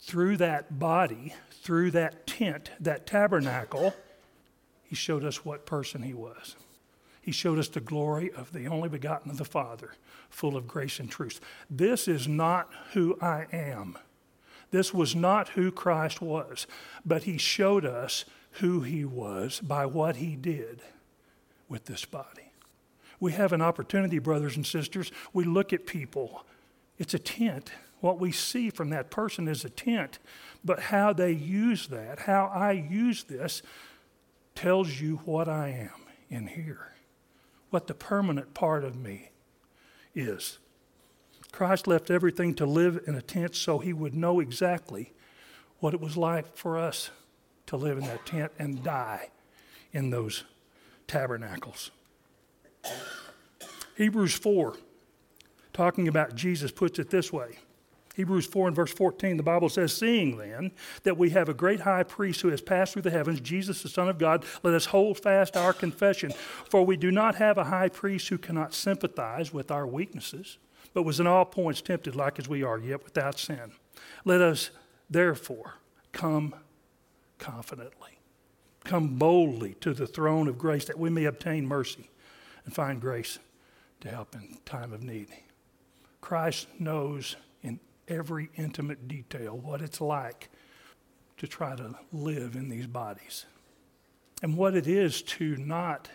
Through 0.00 0.38
that 0.38 0.78
body, 0.78 1.34
through 1.50 1.92
that 1.92 2.26
tent, 2.26 2.70
that 2.80 3.06
tabernacle, 3.06 3.94
he 4.82 4.96
showed 4.96 5.24
us 5.24 5.44
what 5.44 5.64
person 5.64 6.02
he 6.02 6.14
was. 6.14 6.56
He 7.22 7.30
showed 7.30 7.60
us 7.60 7.68
the 7.68 7.80
glory 7.80 8.32
of 8.32 8.52
the 8.52 8.66
only 8.66 8.88
begotten 8.88 9.30
of 9.30 9.38
the 9.38 9.44
Father, 9.44 9.92
full 10.28 10.56
of 10.56 10.66
grace 10.66 10.98
and 10.98 11.08
truth. 11.08 11.40
This 11.70 12.08
is 12.08 12.26
not 12.26 12.68
who 12.92 13.16
I 13.22 13.46
am. 13.52 13.96
This 14.72 14.92
was 14.92 15.14
not 15.14 15.50
who 15.50 15.70
Christ 15.70 16.20
was, 16.20 16.66
but 17.06 17.22
he 17.22 17.38
showed 17.38 17.86
us 17.86 18.24
who 18.52 18.80
he 18.80 19.04
was 19.04 19.60
by 19.60 19.86
what 19.86 20.16
he 20.16 20.34
did 20.34 20.80
with 21.68 21.84
this 21.84 22.04
body. 22.04 22.50
We 23.20 23.32
have 23.32 23.52
an 23.52 23.62
opportunity, 23.62 24.18
brothers 24.18 24.56
and 24.56 24.66
sisters. 24.66 25.12
We 25.32 25.44
look 25.44 25.72
at 25.72 25.86
people, 25.86 26.44
it's 26.98 27.14
a 27.14 27.20
tent. 27.20 27.70
What 28.00 28.18
we 28.18 28.32
see 28.32 28.68
from 28.68 28.90
that 28.90 29.10
person 29.10 29.46
is 29.46 29.64
a 29.64 29.70
tent, 29.70 30.18
but 30.64 30.80
how 30.80 31.12
they 31.12 31.30
use 31.30 31.86
that, 31.86 32.18
how 32.20 32.50
I 32.52 32.72
use 32.72 33.22
this, 33.22 33.62
tells 34.56 35.00
you 35.00 35.20
what 35.24 35.48
I 35.48 35.68
am 35.68 36.02
in 36.28 36.48
here 36.48 36.92
what 37.72 37.86
the 37.86 37.94
permanent 37.94 38.52
part 38.52 38.84
of 38.84 38.94
me 38.94 39.30
is. 40.14 40.58
Christ 41.52 41.86
left 41.86 42.10
everything 42.10 42.54
to 42.54 42.66
live 42.66 43.02
in 43.06 43.14
a 43.14 43.22
tent 43.22 43.54
so 43.54 43.78
he 43.78 43.92
would 43.92 44.14
know 44.14 44.40
exactly 44.40 45.12
what 45.80 45.94
it 45.94 46.00
was 46.00 46.16
like 46.16 46.56
for 46.56 46.78
us 46.78 47.10
to 47.66 47.76
live 47.76 47.98
in 47.98 48.04
that 48.04 48.26
tent 48.26 48.52
and 48.58 48.84
die 48.84 49.30
in 49.92 50.10
those 50.10 50.44
tabernacles. 51.06 51.90
Hebrews 53.96 54.34
4, 54.34 54.76
talking 55.72 56.08
about 56.08 56.34
Jesus, 56.34 56.70
puts 56.70 56.98
it 56.98 57.10
this 57.10 57.32
way 57.32 57.58
Hebrews 58.14 58.46
4 58.46 58.68
and 58.68 58.76
verse 58.76 58.92
14, 58.92 59.38
the 59.38 59.42
Bible 59.42 59.68
says, 59.68 59.96
Seeing 59.96 60.36
then 60.36 60.72
that 61.02 61.16
we 61.16 61.30
have 61.30 61.48
a 61.48 61.54
great 61.54 61.80
high 61.80 62.02
priest 62.02 62.42
who 62.42 62.48
has 62.48 62.60
passed 62.60 62.92
through 62.92 63.02
the 63.02 63.10
heavens, 63.10 63.40
Jesus 63.40 63.82
the 63.82 63.88
Son 63.88 64.08
of 64.08 64.18
God, 64.18 64.44
let 64.62 64.74
us 64.74 64.86
hold 64.86 65.18
fast 65.18 65.56
our 65.56 65.72
confession. 65.72 66.32
For 66.68 66.84
we 66.84 66.96
do 66.96 67.10
not 67.10 67.36
have 67.36 67.56
a 67.56 67.64
high 67.64 67.88
priest 67.88 68.28
who 68.28 68.38
cannot 68.38 68.74
sympathize 68.74 69.52
with 69.52 69.70
our 69.70 69.86
weaknesses, 69.86 70.58
but 70.92 71.04
was 71.04 71.20
in 71.20 71.26
all 71.26 71.46
points 71.46 71.80
tempted 71.80 72.14
like 72.14 72.38
as 72.38 72.48
we 72.48 72.62
are, 72.62 72.78
yet 72.78 73.02
without 73.02 73.38
sin. 73.38 73.72
Let 74.24 74.42
us 74.42 74.70
therefore 75.08 75.74
come 76.12 76.54
confidently, 77.38 78.18
come 78.84 79.16
boldly 79.16 79.74
to 79.80 79.94
the 79.94 80.06
throne 80.06 80.48
of 80.48 80.58
grace 80.58 80.84
that 80.84 80.98
we 80.98 81.08
may 81.08 81.24
obtain 81.24 81.66
mercy 81.66 82.10
and 82.66 82.74
find 82.74 83.00
grace 83.00 83.38
to 84.00 84.08
help 84.10 84.34
in 84.34 84.58
time 84.66 84.92
of 84.92 85.02
need. 85.02 85.28
Christ 86.20 86.68
knows 86.78 87.36
every 88.12 88.50
intimate 88.56 89.08
detail, 89.08 89.56
what 89.56 89.80
it's 89.80 90.00
like 90.00 90.50
to 91.38 91.46
try 91.46 91.74
to 91.74 91.94
live 92.12 92.54
in 92.54 92.68
these 92.68 92.86
bodies, 92.86 93.46
and 94.42 94.56
what 94.56 94.74
it 94.74 94.86
is 94.86 95.22
to 95.22 95.56
not 95.56 96.08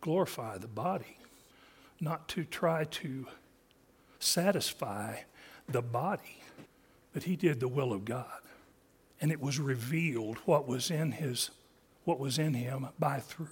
glorify 0.00 0.56
the 0.56 0.68
body, 0.68 1.18
not 2.00 2.28
to 2.28 2.44
try 2.44 2.84
to 2.84 3.26
satisfy 4.18 5.16
the 5.68 5.82
body, 5.82 6.42
but 7.12 7.24
he 7.24 7.36
did 7.36 7.60
the 7.60 7.68
will 7.68 7.92
of 7.92 8.04
God. 8.04 8.40
And 9.20 9.30
it 9.30 9.40
was 9.40 9.58
revealed 9.58 10.38
what 10.46 10.66
was 10.66 10.90
in 10.90 11.12
his 11.12 11.50
what 12.04 12.18
was 12.18 12.38
in 12.38 12.54
him 12.54 12.88
by 12.98 13.20
through 13.20 13.48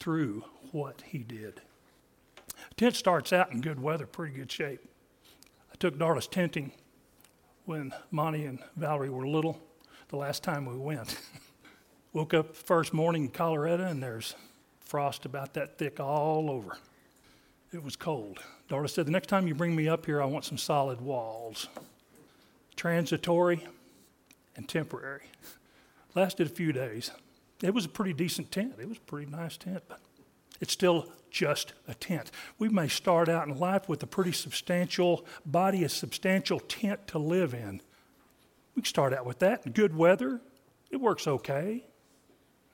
through 0.00 0.44
what 0.72 1.02
he 1.06 1.18
did. 1.18 1.60
Tent 2.76 2.96
starts 2.96 3.32
out 3.32 3.52
in 3.52 3.60
good 3.60 3.80
weather, 3.80 4.06
pretty 4.06 4.34
good 4.34 4.50
shape. 4.50 4.80
I 5.72 5.76
took 5.78 5.96
Darla's 5.96 6.26
tenting 6.26 6.72
when 7.64 7.94
Monty 8.10 8.44
and 8.44 8.58
Valerie 8.76 9.10
were 9.10 9.26
little, 9.26 9.60
the 10.08 10.16
last 10.16 10.42
time 10.42 10.66
we 10.66 10.76
went. 10.76 11.18
Woke 12.12 12.34
up 12.34 12.54
first 12.54 12.92
morning 12.92 13.24
in 13.24 13.30
Colorado 13.30 13.84
and 13.84 14.02
there's 14.02 14.34
frost 14.80 15.24
about 15.24 15.54
that 15.54 15.78
thick 15.78 15.98
all 15.98 16.50
over. 16.50 16.76
It 17.72 17.82
was 17.82 17.96
cold. 17.96 18.38
Darla 18.68 18.88
said, 18.88 19.06
The 19.06 19.10
next 19.10 19.26
time 19.26 19.48
you 19.48 19.54
bring 19.54 19.74
me 19.74 19.88
up 19.88 20.06
here, 20.06 20.22
I 20.22 20.26
want 20.26 20.44
some 20.44 20.58
solid 20.58 21.00
walls. 21.00 21.68
Transitory 22.76 23.66
and 24.56 24.68
temporary. 24.68 25.22
Lasted 26.14 26.46
a 26.46 26.50
few 26.50 26.72
days. 26.72 27.10
It 27.62 27.74
was 27.74 27.84
a 27.84 27.88
pretty 27.88 28.12
decent 28.12 28.52
tent. 28.52 28.74
It 28.78 28.88
was 28.88 28.98
a 28.98 29.00
pretty 29.00 29.30
nice 29.30 29.56
tent, 29.56 29.82
but 29.88 30.00
it's 30.64 30.72
still 30.72 31.12
just 31.30 31.74
a 31.86 31.92
tent. 31.92 32.30
We 32.58 32.70
may 32.70 32.88
start 32.88 33.28
out 33.28 33.46
in 33.46 33.58
life 33.58 33.86
with 33.86 34.02
a 34.02 34.06
pretty 34.06 34.32
substantial 34.32 35.26
body, 35.44 35.84
a 35.84 35.90
substantial 35.90 36.58
tent 36.58 37.06
to 37.08 37.18
live 37.18 37.52
in. 37.52 37.82
We 38.74 38.80
can 38.80 38.88
start 38.88 39.12
out 39.12 39.26
with 39.26 39.40
that. 39.40 39.74
Good 39.74 39.94
weather, 39.94 40.40
it 40.90 41.02
works 41.02 41.26
okay. 41.26 41.84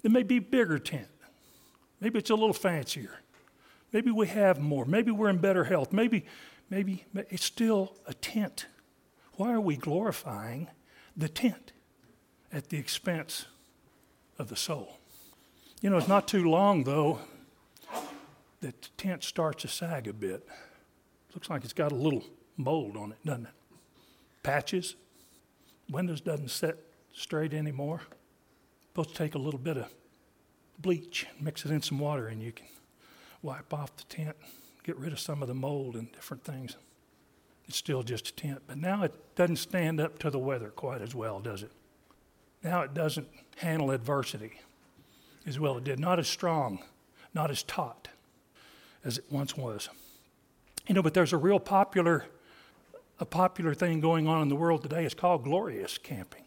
It 0.05 0.13
may 0.13 0.23
be 0.23 0.37
a 0.37 0.41
bigger 0.41 0.79
tent. 0.79 1.09
Maybe 2.01 2.21
it's 2.21 2.31
a 2.31 2.37
little 2.37 2.53
fancier. 2.53 3.19
Maybe 3.93 4.13
we 4.13 4.29
have 4.29 4.61
more. 4.61 4.85
Maybe 4.85 5.11
we're 5.11 5.31
in 5.31 5.39
better 5.39 5.65
health. 5.65 5.93
Maybe, 5.93 6.25
maybe 6.71 7.07
it's 7.29 7.45
still 7.45 7.97
a 8.07 8.15
tent. 8.15 8.67
Why 9.33 9.53
are 9.53 9.61
we 9.61 9.77
glorifying 9.77 10.69
the 11.17 11.29
tent 11.29 11.73
at 12.53 12.69
the 12.69 12.79
expense 12.79 13.47
of 14.39 14.49
the 14.49 14.55
soul? 14.55 15.01
You 15.83 15.91
know, 15.91 15.97
it's 15.97 16.07
not 16.07 16.29
too 16.29 16.49
long, 16.49 16.85
though, 16.85 17.19
the 18.61 18.73
tent 18.97 19.25
starts 19.25 19.63
to 19.63 19.69
sag 19.69 20.07
a 20.07 20.13
bit. 20.13 20.47
Looks 21.35 21.49
like 21.49 21.65
it's 21.65 21.73
got 21.73 21.93
a 21.93 21.97
little 21.97 22.25
mold 22.57 22.97
on 22.97 23.13
it, 23.13 23.19
doesn't 23.25 23.47
it? 23.47 23.53
Patches. 24.43 24.97
Windows 25.91 26.21
doesn't 26.21 26.51
set 26.51 26.77
straight 27.13 27.55
anymore. 27.55 28.03
Supposed 28.89 29.11
to 29.11 29.15
take 29.15 29.35
a 29.35 29.39
little 29.39 29.61
bit 29.61 29.77
of 29.77 29.87
bleach, 30.79 31.27
mix 31.41 31.65
it 31.65 31.71
in 31.71 31.83
some 31.83 31.99
water, 31.99 32.29
and 32.29 32.43
you 32.43 32.53
can 32.53 32.67
wipe 33.43 33.73
off 33.73 33.97
the 33.97 34.05
tent, 34.05 34.37
get 34.83 34.97
rid 34.97 35.13
of 35.13 35.21
some 35.21 35.43
of 35.43 35.49
the 35.49 35.55
mold 35.55 35.95
and 35.97 36.13
different 36.13 36.45
things. 36.45 36.77
It's 37.67 37.77
still 37.77 38.03
just 38.03 38.29
a 38.31 38.33
tent, 38.35 38.63
but 38.67 38.79
now 38.79 39.05
it 39.05 39.15
doesn't 39.37 39.57
stand 39.57 40.01
up 40.01 40.19
to 40.21 40.31
the 40.31 40.39
weather 40.39 40.71
quite 40.71 41.03
as 41.03 41.15
well, 41.15 41.41
does 41.41 41.63
it? 41.63 41.71
Now 42.63 42.83
it 42.83 42.95
doesn't 42.95 43.29
handle 43.57 43.91
adversity 43.91 44.61
as 45.47 45.59
well 45.59 45.79
it 45.79 45.85
did. 45.85 46.01
Not 46.01 46.19
as 46.19 46.29
strong, 46.29 46.81
not 47.33 47.51
as 47.51 47.63
taut 47.63 48.09
as 49.05 49.19
it 49.19 49.25
once 49.31 49.57
was. 49.57 49.89
You 50.87 50.95
know, 50.95 51.03
but 51.03 51.15
there's 51.15 51.33
a 51.33 51.37
real 51.37 51.61
popular, 51.61 52.27
a 53.19 53.25
popular 53.25 53.75
thing 53.75 54.01
going 54.01 54.27
on 54.27 54.43
in 54.43 54.49
the 54.49 54.57
world 54.57 54.83
today. 54.83 55.05
It's 55.05 55.15
called 55.15 55.45
glorious 55.45 55.99
camping, 55.99 56.45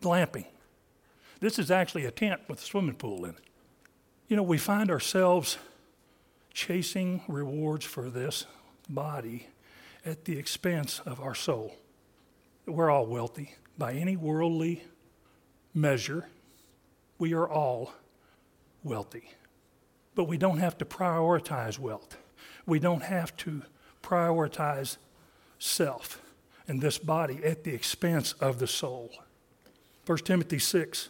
glamping. 0.00 0.46
This 1.40 1.58
is 1.58 1.70
actually 1.70 2.04
a 2.04 2.10
tent 2.10 2.40
with 2.48 2.60
a 2.60 2.64
swimming 2.64 2.96
pool 2.96 3.24
in 3.24 3.30
it. 3.30 3.44
You 4.28 4.36
know, 4.36 4.42
we 4.42 4.58
find 4.58 4.90
ourselves 4.90 5.58
chasing 6.52 7.22
rewards 7.28 7.84
for 7.84 8.10
this 8.10 8.46
body 8.88 9.48
at 10.04 10.24
the 10.24 10.38
expense 10.38 11.00
of 11.04 11.20
our 11.20 11.34
soul. 11.34 11.74
We're 12.66 12.90
all 12.90 13.06
wealthy. 13.06 13.54
By 13.76 13.94
any 13.94 14.16
worldly 14.16 14.84
measure, 15.74 16.28
we 17.18 17.32
are 17.34 17.48
all 17.48 17.92
wealthy. 18.82 19.30
But 20.20 20.28
we 20.28 20.36
don't 20.36 20.58
have 20.58 20.76
to 20.76 20.84
prioritize 20.84 21.78
wealth. 21.78 22.18
We 22.66 22.78
don't 22.78 23.04
have 23.04 23.34
to 23.38 23.62
prioritize 24.02 24.98
self 25.58 26.20
and 26.68 26.82
this 26.82 26.98
body 26.98 27.42
at 27.42 27.64
the 27.64 27.72
expense 27.72 28.34
of 28.34 28.58
the 28.58 28.66
soul. 28.66 29.12
1 30.04 30.18
Timothy 30.18 30.58
6, 30.58 31.08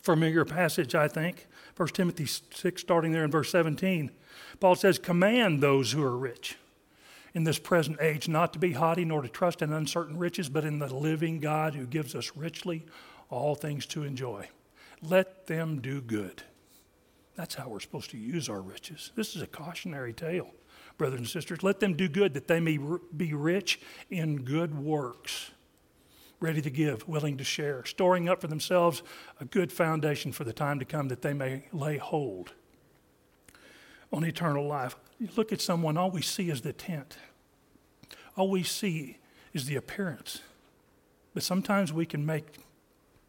familiar 0.00 0.44
passage, 0.44 0.94
I 0.94 1.08
think. 1.08 1.48
1 1.76 1.88
Timothy 1.88 2.26
6, 2.26 2.80
starting 2.80 3.10
there 3.10 3.24
in 3.24 3.32
verse 3.32 3.50
17. 3.50 4.12
Paul 4.60 4.76
says, 4.76 5.00
Command 5.00 5.60
those 5.60 5.90
who 5.90 6.04
are 6.04 6.16
rich 6.16 6.56
in 7.34 7.42
this 7.42 7.58
present 7.58 8.00
age 8.00 8.28
not 8.28 8.52
to 8.52 8.60
be 8.60 8.74
haughty 8.74 9.04
nor 9.04 9.22
to 9.22 9.28
trust 9.28 9.60
in 9.60 9.72
uncertain 9.72 10.18
riches, 10.18 10.48
but 10.48 10.64
in 10.64 10.78
the 10.78 10.94
living 10.94 11.40
God 11.40 11.74
who 11.74 11.84
gives 11.84 12.14
us 12.14 12.36
richly 12.36 12.84
all 13.28 13.56
things 13.56 13.86
to 13.86 14.04
enjoy. 14.04 14.50
Let 15.02 15.48
them 15.48 15.80
do 15.80 16.00
good 16.00 16.44
that's 17.36 17.54
how 17.54 17.68
we're 17.68 17.80
supposed 17.80 18.10
to 18.10 18.18
use 18.18 18.48
our 18.48 18.60
riches. 18.60 19.10
This 19.16 19.34
is 19.34 19.42
a 19.42 19.46
cautionary 19.46 20.12
tale, 20.12 20.50
brothers 20.98 21.18
and 21.18 21.28
sisters. 21.28 21.62
Let 21.62 21.80
them 21.80 21.94
do 21.94 22.08
good 22.08 22.34
that 22.34 22.48
they 22.48 22.60
may 22.60 22.78
be 23.16 23.34
rich 23.34 23.80
in 24.10 24.42
good 24.44 24.78
works, 24.78 25.50
ready 26.40 26.62
to 26.62 26.70
give, 26.70 27.08
willing 27.08 27.36
to 27.38 27.44
share, 27.44 27.84
storing 27.84 28.28
up 28.28 28.40
for 28.40 28.46
themselves 28.46 29.02
a 29.40 29.44
good 29.44 29.72
foundation 29.72 30.30
for 30.32 30.44
the 30.44 30.52
time 30.52 30.78
to 30.78 30.84
come 30.84 31.08
that 31.08 31.22
they 31.22 31.32
may 31.32 31.64
lay 31.72 31.96
hold 31.96 32.52
on 34.12 34.24
eternal 34.24 34.66
life. 34.66 34.96
You 35.18 35.28
look 35.36 35.52
at 35.52 35.60
someone, 35.60 35.96
all 35.96 36.10
we 36.10 36.22
see 36.22 36.50
is 36.50 36.60
the 36.60 36.72
tent, 36.72 37.16
all 38.36 38.48
we 38.48 38.62
see 38.62 39.18
is 39.52 39.66
the 39.66 39.76
appearance. 39.76 40.40
But 41.34 41.42
sometimes 41.42 41.92
we 41.92 42.06
can 42.06 42.24
make 42.24 42.44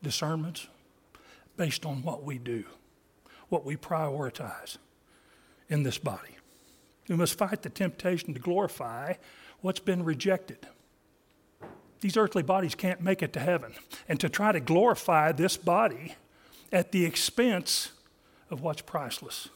discernments 0.03 0.67
based 1.57 1.85
on 1.85 2.03
what 2.03 2.23
we 2.23 2.37
do, 2.37 2.65
what 3.49 3.65
we 3.65 3.75
prioritize 3.75 4.77
in 5.69 5.83
this 5.83 5.97
body. 5.97 6.37
We 7.07 7.15
must 7.15 7.37
fight 7.37 7.61
the 7.61 7.69
temptation 7.69 8.33
to 8.33 8.39
glorify 8.39 9.13
what's 9.61 9.79
been 9.79 10.03
rejected. 10.03 10.67
These 12.01 12.17
earthly 12.17 12.43
bodies 12.43 12.75
can't 12.75 13.01
make 13.01 13.23
it 13.23 13.33
to 13.33 13.39
heaven. 13.39 13.73
And 14.07 14.19
to 14.19 14.29
try 14.29 14.51
to 14.51 14.59
glorify 14.59 15.31
this 15.31 15.57
body 15.57 16.15
at 16.71 16.91
the 16.91 17.05
expense 17.05 17.91
of 18.49 18.61
what's 18.61 18.81
priceless. 18.81 19.49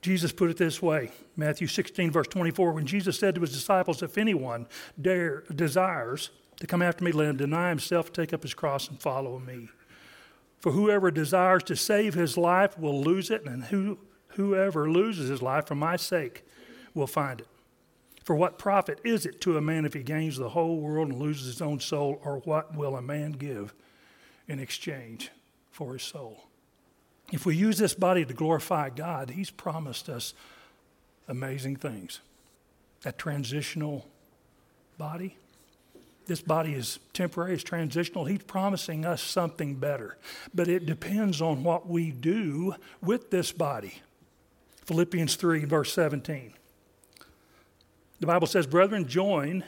Jesus 0.00 0.32
put 0.32 0.50
it 0.50 0.56
this 0.56 0.80
way 0.80 1.10
Matthew 1.36 1.66
16, 1.66 2.10
verse 2.10 2.28
24, 2.28 2.72
when 2.72 2.86
Jesus 2.86 3.18
said 3.18 3.34
to 3.34 3.40
his 3.40 3.52
disciples, 3.52 4.02
If 4.02 4.16
anyone 4.16 4.66
dare, 5.00 5.42
desires 5.54 6.30
to 6.60 6.66
come 6.66 6.82
after 6.82 7.04
me, 7.04 7.12
let 7.12 7.28
him 7.28 7.36
deny 7.36 7.68
himself, 7.68 8.12
take 8.12 8.32
up 8.32 8.42
his 8.42 8.54
cross, 8.54 8.88
and 8.88 9.00
follow 9.00 9.38
me. 9.38 9.68
For 10.60 10.72
whoever 10.72 11.10
desires 11.10 11.62
to 11.64 11.76
save 11.76 12.14
his 12.14 12.36
life 12.36 12.78
will 12.78 13.00
lose 13.00 13.30
it, 13.30 13.44
and 13.44 13.64
who, 13.64 13.98
whoever 14.28 14.90
loses 14.90 15.28
his 15.28 15.42
life 15.42 15.66
for 15.66 15.74
my 15.74 15.96
sake 15.96 16.44
will 16.94 17.06
find 17.06 17.40
it. 17.40 17.48
For 18.24 18.34
what 18.34 18.58
profit 18.58 19.00
is 19.04 19.24
it 19.24 19.40
to 19.42 19.56
a 19.56 19.60
man 19.60 19.84
if 19.84 19.94
he 19.94 20.02
gains 20.02 20.36
the 20.36 20.50
whole 20.50 20.80
world 20.80 21.08
and 21.08 21.18
loses 21.18 21.46
his 21.46 21.62
own 21.62 21.80
soul, 21.80 22.20
or 22.24 22.38
what 22.40 22.76
will 22.76 22.96
a 22.96 23.02
man 23.02 23.32
give 23.32 23.72
in 24.46 24.58
exchange 24.58 25.30
for 25.70 25.94
his 25.94 26.02
soul? 26.02 26.48
If 27.30 27.44
we 27.44 27.56
use 27.56 27.76
this 27.78 27.94
body 27.94 28.24
to 28.24 28.32
glorify 28.32 28.88
God, 28.90 29.30
He's 29.30 29.50
promised 29.50 30.08
us 30.08 30.34
amazing 31.26 31.76
things. 31.76 32.20
That 33.02 33.18
transitional 33.18 34.06
body, 34.96 35.36
this 36.28 36.42
body 36.42 36.74
is 36.74 37.00
temporary, 37.14 37.54
it's 37.54 37.64
transitional. 37.64 38.26
He's 38.26 38.42
promising 38.42 39.04
us 39.04 39.22
something 39.22 39.74
better. 39.74 40.16
But 40.54 40.68
it 40.68 40.86
depends 40.86 41.40
on 41.40 41.64
what 41.64 41.88
we 41.88 42.12
do 42.12 42.74
with 43.02 43.30
this 43.30 43.50
body. 43.50 44.02
Philippians 44.84 45.36
3, 45.36 45.64
verse 45.64 45.92
17. 45.92 46.52
The 48.20 48.26
Bible 48.26 48.46
says, 48.46 48.66
Brethren, 48.66 49.08
join 49.08 49.64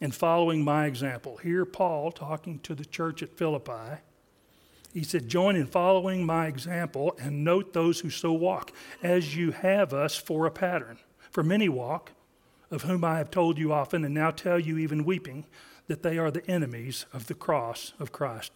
in 0.00 0.12
following 0.12 0.62
my 0.62 0.86
example. 0.86 1.38
Here, 1.38 1.64
Paul, 1.64 2.12
talking 2.12 2.60
to 2.60 2.74
the 2.74 2.84
church 2.84 3.22
at 3.22 3.36
Philippi, 3.36 4.00
he 4.92 5.02
said, 5.02 5.28
Join 5.28 5.56
in 5.56 5.66
following 5.66 6.24
my 6.24 6.46
example 6.46 7.16
and 7.18 7.42
note 7.42 7.72
those 7.72 8.00
who 8.00 8.10
so 8.10 8.32
walk, 8.32 8.70
as 9.02 9.36
you 9.36 9.50
have 9.50 9.92
us 9.92 10.16
for 10.16 10.46
a 10.46 10.52
pattern. 10.52 10.98
For 11.32 11.42
many 11.42 11.68
walk, 11.68 12.12
of 12.70 12.82
whom 12.82 13.04
I 13.04 13.18
have 13.18 13.30
told 13.30 13.58
you 13.58 13.72
often, 13.72 14.04
and 14.04 14.14
now 14.14 14.30
tell 14.30 14.58
you 14.58 14.78
even 14.78 15.04
weeping, 15.04 15.46
that 15.86 16.02
they 16.02 16.18
are 16.18 16.30
the 16.30 16.48
enemies 16.50 17.06
of 17.12 17.26
the 17.26 17.34
cross 17.34 17.92
of 17.98 18.12
Christ, 18.12 18.52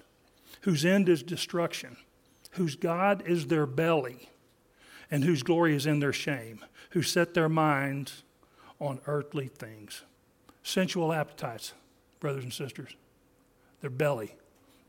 whose 0.63 0.85
end 0.85 1.09
is 1.09 1.23
destruction, 1.23 1.97
whose 2.53 2.75
God 2.75 3.23
is 3.27 3.47
their 3.47 3.67
belly, 3.67 4.31
and 5.11 5.25
whose 5.25 5.43
glory 5.43 5.75
is 5.75 5.87
in 5.87 6.01
their 6.01 6.13
shame, 6.13 6.65
who 6.91 7.03
set 7.03 7.35
their 7.35 7.49
minds 7.49 8.23
on 8.81 9.01
earthly 9.07 9.49
things. 9.49 10.03
Sensual 10.63 11.13
appetites, 11.13 11.75
brothers 12.21 12.45
and 12.45 12.53
sisters, 12.53 12.95
their 13.81 13.91
belly 13.91 14.35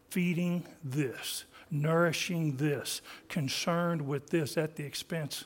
feeding 0.10 0.66
this, 0.84 1.46
nourishing 1.70 2.58
this, 2.58 3.02
concerned 3.28 4.02
with 4.02 4.30
this 4.30 4.58
at 4.58 4.76
the 4.76 4.84
expense 4.84 5.46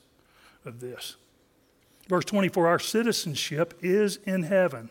of 0.66 0.80
this. 0.80 1.18
Verse 2.08 2.26
24 2.26 2.68
Our 2.68 2.80
citizenship 2.80 3.74
is 3.82 4.18
in 4.26 4.44
heaven, 4.44 4.90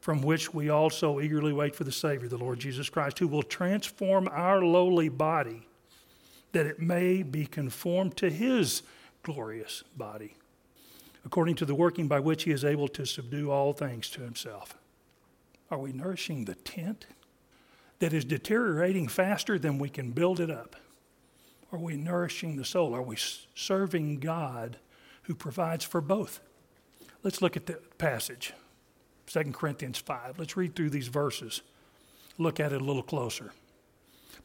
from 0.00 0.22
which 0.22 0.52
we 0.52 0.68
also 0.68 1.20
eagerly 1.20 1.52
wait 1.52 1.74
for 1.74 1.84
the 1.84 1.92
Savior, 1.92 2.28
the 2.28 2.36
Lord 2.36 2.58
Jesus 2.58 2.88
Christ, 2.88 3.18
who 3.18 3.28
will 3.28 3.42
transform 3.42 4.28
our 4.30 4.62
lowly 4.62 5.08
body 5.08 5.66
that 6.52 6.66
it 6.66 6.80
may 6.80 7.22
be 7.22 7.46
conformed 7.46 8.16
to 8.16 8.28
his 8.28 8.82
glorious 9.22 9.84
body, 9.96 10.34
according 11.24 11.54
to 11.54 11.64
the 11.64 11.74
working 11.74 12.08
by 12.08 12.18
which 12.18 12.42
he 12.42 12.50
is 12.50 12.64
able 12.64 12.88
to 12.88 13.06
subdue 13.06 13.50
all 13.50 13.72
things 13.72 14.10
to 14.10 14.20
himself. 14.20 14.76
Are 15.70 15.78
we 15.78 15.92
nourishing 15.92 16.46
the 16.46 16.56
tent? 16.56 17.06
that 18.00 18.12
is 18.12 18.24
deteriorating 18.24 19.06
faster 19.06 19.58
than 19.58 19.78
we 19.78 19.88
can 19.88 20.10
build 20.10 20.40
it 20.40 20.50
up? 20.50 20.74
Are 21.70 21.78
we 21.78 21.96
nourishing 21.96 22.56
the 22.56 22.64
soul? 22.64 22.94
Are 22.94 23.02
we 23.02 23.16
serving 23.54 24.18
God 24.18 24.78
who 25.30 25.34
provides 25.36 25.84
for 25.84 26.00
both? 26.00 26.40
Let's 27.22 27.40
look 27.40 27.56
at 27.56 27.66
the 27.66 27.74
passage, 27.98 28.52
2 29.28 29.52
Corinthians 29.52 29.96
5. 29.96 30.40
Let's 30.40 30.56
read 30.56 30.74
through 30.74 30.90
these 30.90 31.06
verses, 31.06 31.62
look 32.36 32.58
at 32.58 32.72
it 32.72 32.82
a 32.82 32.84
little 32.84 33.04
closer. 33.04 33.52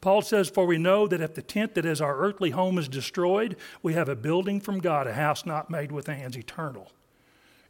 Paul 0.00 0.22
says, 0.22 0.48
For 0.48 0.64
we 0.64 0.78
know 0.78 1.08
that 1.08 1.20
if 1.20 1.34
the 1.34 1.42
tent 1.42 1.74
that 1.74 1.84
is 1.84 2.00
our 2.00 2.16
earthly 2.18 2.50
home 2.50 2.78
is 2.78 2.86
destroyed, 2.86 3.56
we 3.82 3.94
have 3.94 4.08
a 4.08 4.14
building 4.14 4.60
from 4.60 4.78
God, 4.78 5.08
a 5.08 5.14
house 5.14 5.44
not 5.44 5.70
made 5.70 5.90
with 5.90 6.06
hands, 6.06 6.38
eternal 6.38 6.92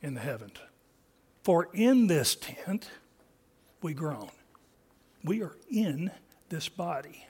in 0.03 0.13
the 0.13 0.21
heavens. 0.21 0.59
For 1.43 1.71
in 1.73 2.09
this 2.09 2.35
tent 2.35 2.91
we 3.81 3.95
groan 3.95 4.29
we 5.25 5.43
are 5.43 5.57
in 5.71 6.11
this 6.51 6.69
body. 6.69 7.27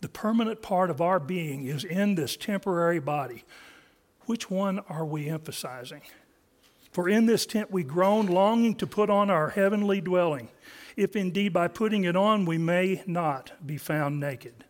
The 0.00 0.08
permanent 0.08 0.62
part 0.62 0.90
of 0.90 1.00
our 1.00 1.18
being 1.18 1.66
is 1.66 1.82
in 1.82 2.14
this 2.14 2.36
temporary 2.36 3.00
body. 3.00 3.42
Which 4.28 4.50
one 4.50 4.80
are 4.90 5.06
we 5.06 5.30
emphasizing? 5.30 6.02
For 6.92 7.08
in 7.08 7.24
this 7.24 7.46
tent 7.46 7.70
we 7.70 7.82
groan, 7.82 8.26
longing 8.26 8.74
to 8.74 8.86
put 8.86 9.08
on 9.08 9.30
our 9.30 9.48
heavenly 9.48 10.02
dwelling, 10.02 10.50
if 10.98 11.16
indeed 11.16 11.54
by 11.54 11.68
putting 11.68 12.04
it 12.04 12.14
on 12.14 12.44
we 12.44 12.58
may 12.58 13.02
not 13.06 13.52
be 13.66 13.78
found 13.78 14.20
naked. 14.20 14.66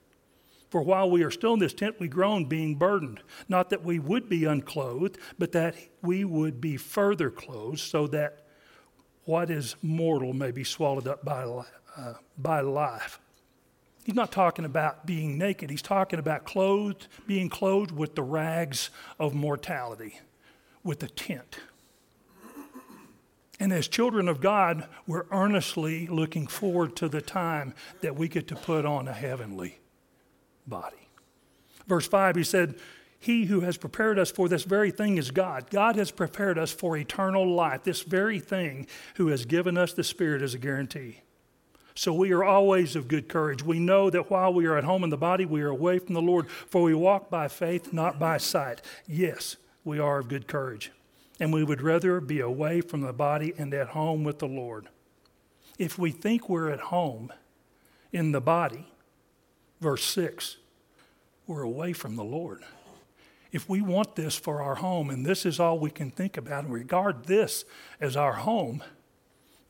For 0.70 0.80
while 0.80 1.10
we 1.10 1.24
are 1.24 1.32
still 1.32 1.54
in 1.54 1.58
this 1.58 1.74
tent, 1.74 1.98
we 1.98 2.06
groan, 2.06 2.44
being 2.44 2.76
burdened, 2.76 3.20
not 3.48 3.68
that 3.70 3.82
we 3.82 3.98
would 3.98 4.28
be 4.28 4.44
unclothed, 4.44 5.18
but 5.40 5.50
that 5.50 5.74
we 6.02 6.24
would 6.24 6.60
be 6.60 6.76
further 6.76 7.28
clothed, 7.28 7.80
so 7.80 8.06
that 8.06 8.46
what 9.24 9.50
is 9.50 9.74
mortal 9.82 10.34
may 10.34 10.52
be 10.52 10.62
swallowed 10.62 11.08
up 11.08 11.24
by 11.24 11.42
uh, 11.96 12.14
by 12.36 12.60
life. 12.60 13.18
He's 14.08 14.14
not 14.14 14.32
talking 14.32 14.64
about 14.64 15.04
being 15.04 15.36
naked. 15.36 15.68
He's 15.68 15.82
talking 15.82 16.18
about 16.18 16.46
clothed, 16.46 17.08
being 17.26 17.50
clothed 17.50 17.92
with 17.92 18.14
the 18.14 18.22
rags 18.22 18.88
of 19.18 19.34
mortality, 19.34 20.18
with 20.82 21.00
the 21.00 21.10
tent. 21.10 21.58
And 23.60 23.70
as 23.70 23.86
children 23.86 24.26
of 24.26 24.40
God, 24.40 24.88
we're 25.06 25.26
earnestly 25.30 26.06
looking 26.06 26.46
forward 26.46 26.96
to 26.96 27.10
the 27.10 27.20
time 27.20 27.74
that 28.00 28.16
we 28.16 28.28
get 28.28 28.48
to 28.48 28.56
put 28.56 28.86
on 28.86 29.08
a 29.08 29.12
heavenly 29.12 29.78
body. 30.66 31.10
Verse 31.86 32.08
5, 32.08 32.36
he 32.36 32.44
said, 32.44 32.76
He 33.18 33.44
who 33.44 33.60
has 33.60 33.76
prepared 33.76 34.18
us 34.18 34.30
for 34.30 34.48
this 34.48 34.64
very 34.64 34.90
thing 34.90 35.18
is 35.18 35.30
God. 35.30 35.68
God 35.68 35.96
has 35.96 36.10
prepared 36.10 36.56
us 36.58 36.72
for 36.72 36.96
eternal 36.96 37.46
life, 37.46 37.82
this 37.82 38.00
very 38.04 38.40
thing, 38.40 38.86
who 39.16 39.26
has 39.26 39.44
given 39.44 39.76
us 39.76 39.92
the 39.92 40.02
Spirit 40.02 40.40
as 40.40 40.54
a 40.54 40.58
guarantee. 40.58 41.20
So 41.98 42.12
we 42.12 42.30
are 42.30 42.44
always 42.44 42.94
of 42.94 43.08
good 43.08 43.28
courage. 43.28 43.64
We 43.64 43.80
know 43.80 44.08
that 44.08 44.30
while 44.30 44.54
we 44.54 44.66
are 44.66 44.76
at 44.76 44.84
home 44.84 45.02
in 45.02 45.10
the 45.10 45.16
body, 45.16 45.44
we 45.44 45.62
are 45.62 45.68
away 45.68 45.98
from 45.98 46.14
the 46.14 46.22
Lord, 46.22 46.48
for 46.48 46.82
we 46.82 46.94
walk 46.94 47.28
by 47.28 47.48
faith, 47.48 47.92
not 47.92 48.20
by 48.20 48.38
sight. 48.38 48.80
Yes, 49.08 49.56
we 49.82 49.98
are 49.98 50.20
of 50.20 50.28
good 50.28 50.46
courage. 50.46 50.92
And 51.40 51.52
we 51.52 51.64
would 51.64 51.82
rather 51.82 52.20
be 52.20 52.38
away 52.38 52.82
from 52.82 53.00
the 53.00 53.12
body 53.12 53.52
and 53.58 53.74
at 53.74 53.88
home 53.88 54.22
with 54.22 54.38
the 54.38 54.46
Lord. 54.46 54.86
If 55.76 55.98
we 55.98 56.12
think 56.12 56.48
we're 56.48 56.70
at 56.70 56.78
home 56.78 57.32
in 58.12 58.30
the 58.30 58.40
body, 58.40 58.86
verse 59.80 60.04
6, 60.04 60.58
we're 61.48 61.62
away 61.62 61.92
from 61.94 62.14
the 62.14 62.22
Lord. 62.22 62.62
If 63.50 63.68
we 63.68 63.80
want 63.80 64.14
this 64.14 64.36
for 64.36 64.62
our 64.62 64.76
home 64.76 65.10
and 65.10 65.26
this 65.26 65.44
is 65.44 65.58
all 65.58 65.80
we 65.80 65.90
can 65.90 66.12
think 66.12 66.36
about 66.36 66.62
and 66.62 66.72
regard 66.72 67.24
this 67.24 67.64
as 68.00 68.16
our 68.16 68.34
home, 68.34 68.84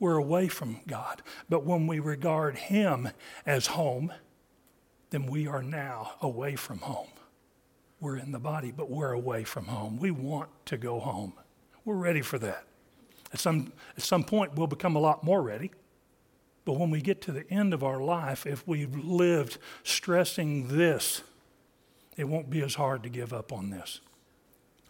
we're 0.01 0.17
away 0.17 0.49
from 0.49 0.81
God. 0.87 1.23
But 1.49 1.65
when 1.65 1.87
we 1.87 1.99
regard 1.99 2.57
Him 2.57 3.11
as 3.45 3.69
home, 3.69 4.13
then 5.11 5.27
we 5.27 5.47
are 5.47 5.63
now 5.63 6.13
away 6.21 6.57
from 6.57 6.79
home. 6.79 7.09
We're 8.01 8.17
in 8.17 8.33
the 8.33 8.39
body, 8.39 8.73
but 8.75 8.91
we're 8.91 9.13
away 9.13 9.45
from 9.45 9.67
home. 9.67 9.99
We 9.99 10.11
want 10.11 10.51
to 10.67 10.77
go 10.77 11.01
home. 11.01 11.33
We're 11.85 11.97
ready 11.97 12.23
for 12.23 12.39
that. 12.39 12.65
At 13.33 13.41
some, 13.41 13.73
at 13.97 14.03
some 14.03 14.25
point, 14.25 14.55
we'll 14.55 14.67
become 14.67 14.95
a 14.95 15.01
lot 15.01 15.25
more 15.25 15.43
ready. 15.43 15.71
But 16.65 16.75
when 16.75 16.91
we 16.91 17.01
get 17.01 17.21
to 17.23 17.33
the 17.33 17.51
end 17.51 17.75
of 17.75 17.83
our 17.83 18.01
life, 18.01 18.47
if 18.47 18.67
we've 18.69 18.95
lived 18.95 19.59
stressing 19.83 20.69
this, 20.69 21.23
it 22.17 22.25
won't 22.25 22.51
be 22.51 22.63
as 22.63 22.75
hard 22.75 23.03
to 23.05 23.09
give 23.09 23.33
up 23.33 23.53
on 23.53 23.71
this. 23.71 24.01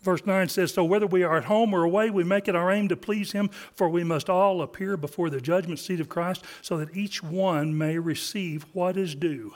Verse 0.02 0.24
9 0.24 0.48
says, 0.48 0.72
So 0.72 0.84
whether 0.84 1.06
we 1.06 1.22
are 1.22 1.36
at 1.36 1.44
home 1.44 1.74
or 1.74 1.84
away, 1.84 2.10
we 2.10 2.24
make 2.24 2.48
it 2.48 2.56
our 2.56 2.70
aim 2.70 2.88
to 2.88 2.96
please 2.96 3.32
him, 3.32 3.48
for 3.74 3.88
we 3.88 4.04
must 4.04 4.30
all 4.30 4.62
appear 4.62 4.96
before 4.96 5.30
the 5.30 5.40
judgment 5.40 5.78
seat 5.78 6.00
of 6.00 6.08
Christ, 6.08 6.44
so 6.62 6.76
that 6.78 6.96
each 6.96 7.22
one 7.22 7.76
may 7.76 7.98
receive 7.98 8.66
what 8.72 8.96
is 8.96 9.14
due 9.14 9.54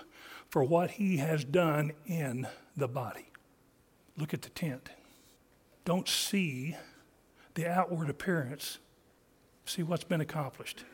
for 0.48 0.64
what 0.64 0.92
he 0.92 1.18
has 1.18 1.44
done 1.44 1.92
in 2.07 2.46
the 2.76 2.88
body. 2.88 3.26
Look 4.18 4.35
at 4.35 4.42
the 4.42 4.50
tent. 4.50 4.90
Don't 5.85 6.09
see 6.09 6.76
the 7.55 7.66
outward 7.66 8.11
appearance, 8.11 8.78
see 9.64 9.83
what's 9.83 10.05
been 10.05 10.20
accomplished. 10.20 10.85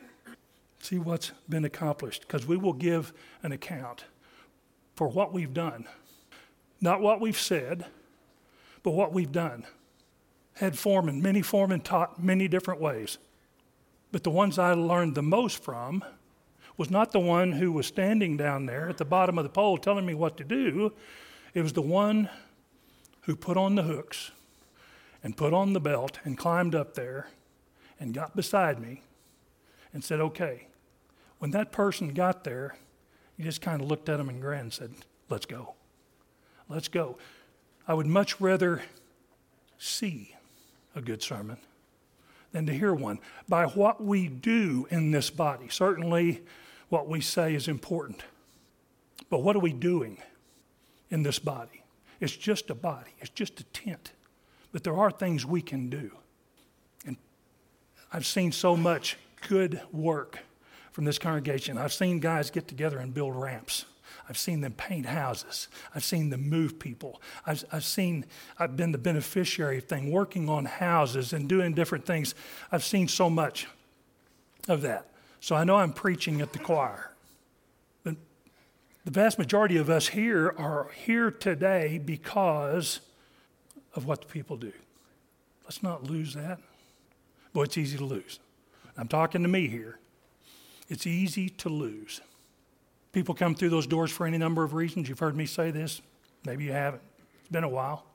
See 0.81 0.97
what's 0.97 1.33
been 1.49 1.65
accomplished, 1.65 2.21
because 2.21 2.47
we 2.47 2.55
will 2.55 2.73
give 2.73 3.11
an 3.43 3.51
account 3.51 4.05
for 4.95 5.09
what 5.09 5.33
we've 5.33 5.53
done. 5.53 5.85
Not 6.79 7.01
what 7.01 7.19
we've 7.19 7.37
said, 7.37 7.85
but 8.83 8.91
what 8.91 9.13
we've 9.13 9.31
done. 9.31 9.65
Had 10.55 10.77
foremen, 10.77 11.21
many 11.21 11.41
foremen 11.41 11.81
taught 11.81 12.21
many 12.21 12.47
different 12.47 12.81
ways. 12.81 13.17
But 14.11 14.23
the 14.23 14.31
ones 14.31 14.57
I 14.57 14.73
learned 14.73 15.15
the 15.15 15.23
most 15.23 15.63
from 15.63 16.03
was 16.77 16.89
not 16.89 17.11
the 17.11 17.19
one 17.19 17.53
who 17.53 17.71
was 17.71 17.85
standing 17.85 18.37
down 18.37 18.65
there 18.65 18.89
at 18.89 18.97
the 18.97 19.05
bottom 19.05 19.37
of 19.37 19.43
the 19.43 19.49
pole 19.49 19.77
telling 19.77 20.05
me 20.05 20.13
what 20.13 20.37
to 20.37 20.43
do. 20.43 20.93
It 21.53 21.61
was 21.61 21.73
the 21.73 21.81
one 21.81 22.29
who 23.21 23.35
put 23.35 23.57
on 23.57 23.75
the 23.75 23.83
hooks 23.83 24.31
and 25.23 25.35
put 25.35 25.53
on 25.53 25.73
the 25.73 25.79
belt 25.79 26.19
and 26.23 26.37
climbed 26.37 26.73
up 26.73 26.95
there 26.95 27.27
and 27.99 28.13
got 28.13 28.35
beside 28.35 28.79
me 28.79 29.03
and 29.93 30.03
said, 30.03 30.19
Okay. 30.19 30.67
When 31.39 31.51
that 31.51 31.71
person 31.71 32.09
got 32.13 32.43
there, 32.43 32.75
he 33.37 33.43
just 33.43 33.61
kind 33.61 33.81
of 33.81 33.87
looked 33.87 34.09
at 34.09 34.19
him 34.19 34.27
and 34.27 34.41
grinned 34.41 34.61
and 34.61 34.73
said, 34.73 34.91
Let's 35.29 35.45
go. 35.45 35.75
Let's 36.67 36.87
go. 36.87 37.17
I 37.89 37.93
would 37.95 38.05
much 38.05 38.39
rather 38.39 38.83
see 39.79 40.35
a 40.95 41.01
good 41.01 41.23
sermon 41.23 41.57
than 42.51 42.67
to 42.67 42.73
hear 42.73 42.93
one. 42.93 43.17
By 43.47 43.65
what 43.65 44.03
we 44.03 44.27
do 44.27 44.87
in 44.91 45.09
this 45.09 45.31
body, 45.31 45.69
certainly 45.69 46.43
what 46.89 47.07
we 47.07 47.19
say 47.19 47.55
is 47.55 47.67
important. 47.67 48.21
But 49.31 49.39
what 49.39 49.55
are 49.55 49.59
we 49.59 49.73
doing 49.73 50.19
in 51.09 51.23
this 51.23 51.39
body? 51.39 51.83
It's 52.19 52.35
just 52.35 52.69
a 52.69 52.75
body, 52.75 53.11
it's 53.21 53.31
just 53.31 53.59
a 53.59 53.63
tent. 53.63 54.11
But 54.71 54.83
there 54.83 54.95
are 54.95 55.09
things 55.09 55.43
we 55.43 55.63
can 55.63 55.89
do. 55.89 56.11
And 57.07 57.17
I've 58.13 58.27
seen 58.27 58.51
so 58.51 58.77
much 58.77 59.17
good 59.47 59.81
work 59.91 60.37
from 60.91 61.05
this 61.05 61.17
congregation. 61.17 61.79
I've 61.79 61.93
seen 61.93 62.19
guys 62.19 62.51
get 62.51 62.67
together 62.67 62.99
and 62.99 63.15
build 63.15 63.35
ramps. 63.35 63.85
I've 64.27 64.37
seen 64.37 64.61
them 64.61 64.73
paint 64.73 65.05
houses. 65.05 65.67
I've 65.95 66.03
seen 66.03 66.29
them 66.29 66.49
move 66.49 66.79
people. 66.79 67.21
I've, 67.45 67.63
I've 67.71 67.83
seen, 67.83 68.25
I've 68.57 68.77
been 68.77 68.91
the 68.91 68.97
beneficiary 68.97 69.79
of 69.79 69.85
things, 69.85 70.11
working 70.11 70.49
on 70.49 70.65
houses 70.65 71.33
and 71.33 71.47
doing 71.47 71.73
different 71.73 72.05
things. 72.05 72.35
I've 72.71 72.83
seen 72.83 73.07
so 73.07 73.29
much 73.29 73.67
of 74.67 74.81
that. 74.81 75.07
So 75.39 75.55
I 75.55 75.63
know 75.63 75.77
I'm 75.77 75.93
preaching 75.93 76.41
at 76.41 76.53
the 76.53 76.59
choir. 76.59 77.11
But 78.03 78.15
the 79.05 79.11
vast 79.11 79.39
majority 79.39 79.77
of 79.77 79.89
us 79.89 80.09
here 80.09 80.53
are 80.57 80.89
here 81.05 81.31
today 81.31 81.97
because 81.97 82.99
of 83.95 84.05
what 84.05 84.21
the 84.21 84.27
people 84.27 84.57
do. 84.57 84.73
Let's 85.63 85.83
not 85.83 86.03
lose 86.03 86.33
that. 86.33 86.59
Boy, 87.53 87.63
it's 87.63 87.77
easy 87.77 87.97
to 87.97 88.05
lose. 88.05 88.39
I'm 88.97 89.07
talking 89.07 89.43
to 89.43 89.47
me 89.47 89.67
here. 89.67 89.99
It's 90.89 91.07
easy 91.07 91.49
to 91.49 91.69
lose. 91.69 92.21
People 93.11 93.33
come 93.33 93.55
through 93.55 93.69
those 93.69 93.87
doors 93.87 94.11
for 94.11 94.25
any 94.25 94.37
number 94.37 94.63
of 94.63 94.73
reasons. 94.73 95.09
You've 95.09 95.19
heard 95.19 95.35
me 95.35 95.45
say 95.45 95.71
this. 95.71 96.01
Maybe 96.45 96.65
you 96.65 96.71
haven't. 96.71 97.01
It's 97.39 97.49
been 97.49 97.63
a 97.63 97.69
while. 97.69 98.05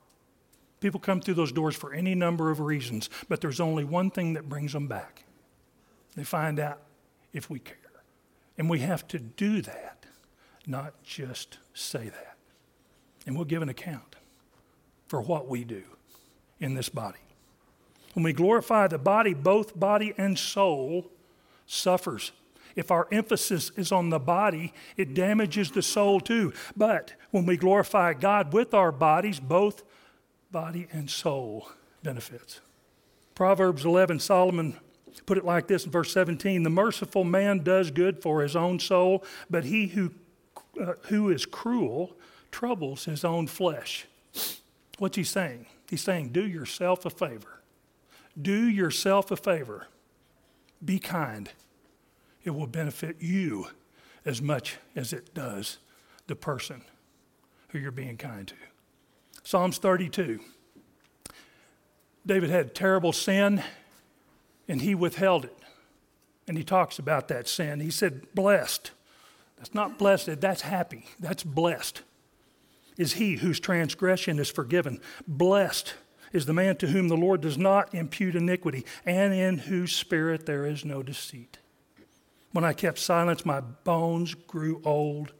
People 0.79 0.99
come 0.99 1.21
through 1.21 1.33
those 1.33 1.51
doors 1.51 1.75
for 1.75 1.93
any 1.93 2.15
number 2.15 2.51
of 2.51 2.59
reasons, 2.59 3.09
but 3.27 3.41
there's 3.41 3.59
only 3.59 3.83
one 3.83 4.11
thing 4.11 4.33
that 4.33 4.47
brings 4.47 4.73
them 4.73 4.87
back. 4.87 5.23
They 6.15 6.23
find 6.23 6.59
out 6.59 6.79
if 7.33 7.49
we 7.49 7.59
care. 7.59 7.77
And 8.57 8.69
we 8.69 8.79
have 8.79 9.07
to 9.09 9.19
do 9.19 9.61
that, 9.63 10.05
not 10.65 11.03
just 11.03 11.57
say 11.73 12.09
that. 12.09 12.37
And 13.25 13.35
we'll 13.35 13.45
give 13.45 13.61
an 13.61 13.69
account 13.69 14.15
for 15.07 15.21
what 15.21 15.49
we 15.49 15.63
do 15.63 15.83
in 16.59 16.75
this 16.75 16.87
body. 16.87 17.19
When 18.13 18.23
we 18.23 18.31
glorify 18.31 18.87
the 18.87 18.97
body, 18.97 19.33
both 19.33 19.77
body 19.77 20.13
and 20.17 20.39
soul 20.39 21.11
suffers 21.65 22.31
if 22.75 22.91
our 22.91 23.07
emphasis 23.11 23.71
is 23.77 23.91
on 23.91 24.09
the 24.09 24.19
body, 24.19 24.73
it 24.97 25.13
damages 25.13 25.71
the 25.71 25.81
soul 25.81 26.19
too. 26.19 26.53
But 26.75 27.13
when 27.31 27.45
we 27.45 27.57
glorify 27.57 28.13
God 28.13 28.53
with 28.53 28.73
our 28.73 28.91
bodies, 28.91 29.39
both 29.39 29.83
body 30.51 30.87
and 30.91 31.09
soul 31.09 31.69
benefits. 32.03 32.59
Proverbs 33.33 33.85
11, 33.85 34.19
Solomon 34.19 34.77
put 35.25 35.37
it 35.37 35.45
like 35.45 35.67
this 35.67 35.85
in 35.85 35.91
verse 35.91 36.11
17 36.13 36.63
The 36.63 36.69
merciful 36.69 37.23
man 37.23 37.59
does 37.59 37.91
good 37.91 38.21
for 38.21 38.41
his 38.41 38.55
own 38.55 38.79
soul, 38.79 39.23
but 39.49 39.65
he 39.65 39.87
who, 39.87 40.11
uh, 40.79 40.93
who 41.03 41.29
is 41.29 41.45
cruel 41.45 42.15
troubles 42.51 43.05
his 43.05 43.23
own 43.23 43.47
flesh. 43.47 44.05
What's 44.97 45.17
he 45.17 45.23
saying? 45.23 45.65
He's 45.89 46.01
saying, 46.01 46.29
Do 46.29 46.45
yourself 46.45 47.05
a 47.05 47.09
favor. 47.09 47.61
Do 48.41 48.67
yourself 48.67 49.31
a 49.31 49.37
favor. 49.37 49.87
Be 50.83 50.99
kind 50.99 51.49
it 52.45 52.51
will 52.51 52.67
benefit 52.67 53.17
you 53.19 53.67
as 54.23 54.41
much 54.41 54.77
as 54.95 55.11
it 55.11 55.33
does 55.33 55.79
the 56.27 56.35
person 56.35 56.81
who 57.69 57.79
you're 57.79 57.91
being 57.91 58.15
kind 58.15 58.47
to. 58.47 58.55
Psalms 59.43 59.77
32. 59.79 60.39
David 62.25 62.49
had 62.49 62.73
terrible 62.73 63.11
sin 63.11 63.61
and 64.67 64.81
he 64.81 64.95
withheld 64.95 65.45
it. 65.45 65.57
And 66.47 66.57
he 66.57 66.63
talks 66.63 66.99
about 66.99 67.27
that 67.27 67.47
sin. 67.47 67.79
He 67.79 67.91
said, 67.91 68.33
Blessed. 68.33 68.91
That's 69.57 69.73
not 69.73 69.97
blessed, 69.97 70.41
that's 70.41 70.61
happy. 70.61 71.05
That's 71.19 71.43
blessed. 71.43 72.01
Is 72.97 73.13
he 73.13 73.37
whose 73.37 73.59
transgression 73.59 74.39
is 74.39 74.49
forgiven. 74.49 74.99
Blessed 75.27 75.95
is 76.33 76.45
the 76.45 76.53
man 76.53 76.75
to 76.77 76.87
whom 76.87 77.07
the 77.07 77.17
Lord 77.17 77.41
does 77.41 77.57
not 77.57 77.93
impute 77.93 78.35
iniquity, 78.35 78.85
and 79.05 79.33
in 79.33 79.57
whose 79.59 79.95
spirit 79.95 80.45
there 80.45 80.65
is 80.65 80.85
no 80.85 81.01
deceit. 81.01 81.59
When 82.55 82.63
I 82.63 82.71
kept 82.71 82.99
silence, 82.99 83.45
my 83.45 83.59
bones 83.59 84.33
grew 84.33 84.81
old 84.85 85.33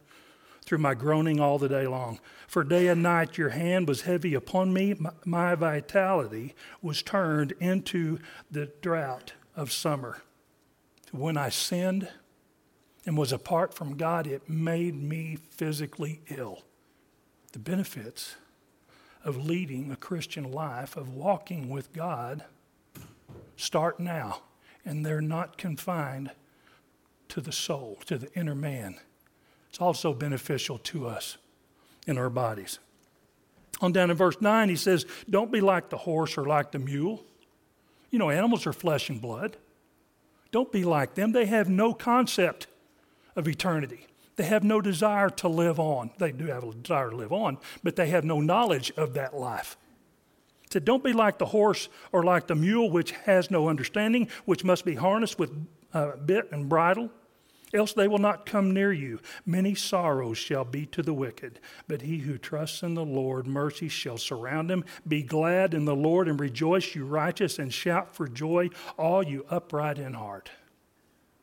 through 0.66 0.76
my 0.76 0.92
groaning 0.92 1.40
all 1.40 1.56
the 1.56 1.66
day 1.66 1.86
long. 1.86 2.20
For 2.46 2.62
day 2.62 2.88
and 2.88 3.02
night 3.02 3.38
your 3.38 3.48
hand 3.48 3.88
was 3.88 4.02
heavy 4.02 4.34
upon 4.34 4.74
me. 4.74 4.94
My, 5.24 5.54
vitality 5.54 6.54
was 6.82 7.00
turned 7.00 7.52
into 7.52 8.18
the 8.50 8.70
drought 8.82 9.32
of 9.54 9.72
summer. 9.72 10.20
When 11.10 11.38
I 11.38 11.48
sinned 11.48 12.06
and 13.06 13.16
was 13.16 13.32
apart 13.32 13.72
from 13.72 13.96
God, 13.96 14.26
it 14.26 14.50
made 14.50 14.94
me 14.94 15.38
physically 15.52 16.20
ill. 16.28 16.64
The 17.52 17.58
benefits 17.58 18.36
of 19.24 19.38
leading 19.38 19.90
a 19.90 19.96
Christian 19.96 20.52
life, 20.52 20.98
of 20.98 21.14
walking 21.14 21.70
with 21.70 21.94
God, 21.94 22.44
start 23.56 23.98
now, 23.98 24.42
and 24.84 25.06
they're 25.06 25.22
not 25.22 25.56
confined 25.56 26.32
to 27.28 27.40
the 27.40 27.52
soul, 27.52 27.98
to 28.06 28.18
the 28.18 28.32
inner 28.34 28.54
man. 28.54 28.96
It's 29.70 29.80
also 29.80 30.14
beneficial 30.14 30.78
to 30.78 31.06
us 31.06 31.36
in 32.06 32.18
our 32.18 32.30
bodies. 32.30 32.78
On 33.80 33.92
down 33.92 34.10
in 34.10 34.16
verse 34.16 34.40
9, 34.40 34.68
he 34.68 34.76
says, 34.76 35.04
Don't 35.28 35.52
be 35.52 35.60
like 35.60 35.90
the 35.90 35.98
horse 35.98 36.38
or 36.38 36.46
like 36.46 36.72
the 36.72 36.78
mule. 36.78 37.24
You 38.10 38.18
know, 38.18 38.30
animals 38.30 38.66
are 38.66 38.72
flesh 38.72 39.10
and 39.10 39.20
blood. 39.20 39.56
Don't 40.50 40.72
be 40.72 40.84
like 40.84 41.14
them. 41.14 41.32
They 41.32 41.46
have 41.46 41.68
no 41.68 41.92
concept 41.92 42.66
of 43.34 43.46
eternity. 43.46 44.06
They 44.36 44.44
have 44.44 44.64
no 44.64 44.80
desire 44.80 45.30
to 45.30 45.48
live 45.48 45.80
on. 45.80 46.10
They 46.18 46.32
do 46.32 46.46
have 46.46 46.64
a 46.64 46.72
desire 46.72 47.10
to 47.10 47.16
live 47.16 47.32
on, 47.32 47.58
but 47.82 47.96
they 47.96 48.08
have 48.08 48.24
no 48.24 48.40
knowledge 48.40 48.92
of 48.96 49.14
that 49.14 49.34
life. 49.34 49.76
Said, 50.70 50.84
Don't 50.84 51.04
be 51.04 51.12
like 51.12 51.38
the 51.38 51.46
horse 51.46 51.88
or 52.12 52.22
like 52.22 52.46
the 52.46 52.54
mule, 52.54 52.90
which 52.90 53.12
has 53.12 53.50
no 53.50 53.68
understanding, 53.68 54.28
which 54.44 54.64
must 54.64 54.84
be 54.84 54.94
harnessed 54.94 55.38
with 55.38 55.52
uh, 55.96 56.16
bit 56.16 56.52
and 56.52 56.68
bridle, 56.68 57.10
else 57.72 57.94
they 57.94 58.06
will 58.06 58.18
not 58.18 58.44
come 58.44 58.72
near 58.72 58.92
you. 58.92 59.18
Many 59.46 59.74
sorrows 59.74 60.36
shall 60.36 60.64
be 60.64 60.84
to 60.86 61.02
the 61.02 61.14
wicked, 61.14 61.58
but 61.88 62.02
he 62.02 62.18
who 62.18 62.36
trusts 62.36 62.82
in 62.82 62.94
the 62.94 63.04
Lord, 63.04 63.46
mercy 63.46 63.88
shall 63.88 64.18
surround 64.18 64.70
him. 64.70 64.84
Be 65.08 65.22
glad 65.22 65.72
in 65.72 65.86
the 65.86 65.96
Lord 65.96 66.28
and 66.28 66.38
rejoice, 66.38 66.94
you 66.94 67.06
righteous, 67.06 67.58
and 67.58 67.72
shout 67.72 68.14
for 68.14 68.28
joy, 68.28 68.68
all 68.98 69.22
you 69.22 69.46
upright 69.48 69.98
in 69.98 70.12
heart. 70.12 70.50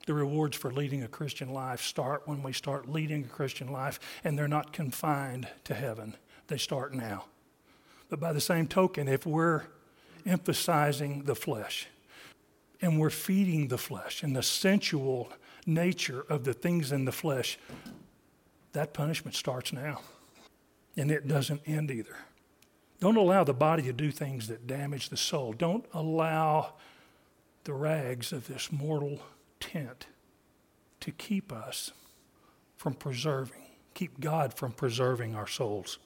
The 0.05 0.13
rewards 0.13 0.55
for 0.55 0.71
leading 0.71 1.01
a 1.01 1.07
Christian 1.07 1.51
life 1.51 1.81
start 1.81 2.23
when 2.25 2.43
we 2.43 2.53
start 2.53 2.87
leading 2.87 3.23
a 3.23 3.29
Christian 3.29 3.71
life, 3.71 3.99
and 4.23 4.37
they're 4.37 4.47
not 4.47 4.71
confined 4.71 5.47
to 5.63 5.73
heaven. 5.73 6.15
They 6.47 6.57
start 6.57 6.93
now. 6.93 7.25
But 8.09 8.19
by 8.19 8.33
the 8.33 8.41
same 8.41 8.67
token, 8.67 9.07
if 9.07 9.25
we're 9.25 9.63
emphasizing 10.25 11.23
the 11.23 11.35
flesh, 11.35 11.87
and 12.83 12.99
we're 12.99 13.09
feeding 13.09 13.69
the 13.69 13.77
flesh 13.77 14.23
and 14.23 14.35
the 14.35 14.43
sensual 14.43 15.31
nature 15.65 16.25
of 16.27 16.43
the 16.43 16.53
things 16.53 16.91
in 16.91 17.05
the 17.05 17.13
flesh, 17.13 17.57
that 18.73 18.93
punishment 18.93 19.33
starts 19.33 19.71
now. 19.71 20.01
And 20.97 21.09
it 21.09 21.25
doesn't 21.25 21.61
end 21.65 21.89
either. 21.89 22.17
Don't 22.99 23.15
allow 23.15 23.45
the 23.45 23.53
body 23.53 23.83
to 23.83 23.93
do 23.93 24.11
things 24.11 24.49
that 24.49 24.67
damage 24.67 25.07
the 25.07 25.15
soul. 25.15 25.53
Don't 25.53 25.85
allow 25.93 26.73
the 27.63 27.73
rags 27.73 28.33
of 28.33 28.47
this 28.47 28.69
mortal 28.69 29.21
tent 29.61 30.07
to 30.99 31.11
keep 31.11 31.53
us 31.53 31.93
from 32.75 32.95
preserving, 32.95 33.63
keep 33.93 34.19
God 34.19 34.53
from 34.53 34.73
preserving 34.73 35.35
our 35.35 35.47
souls. 35.47 35.99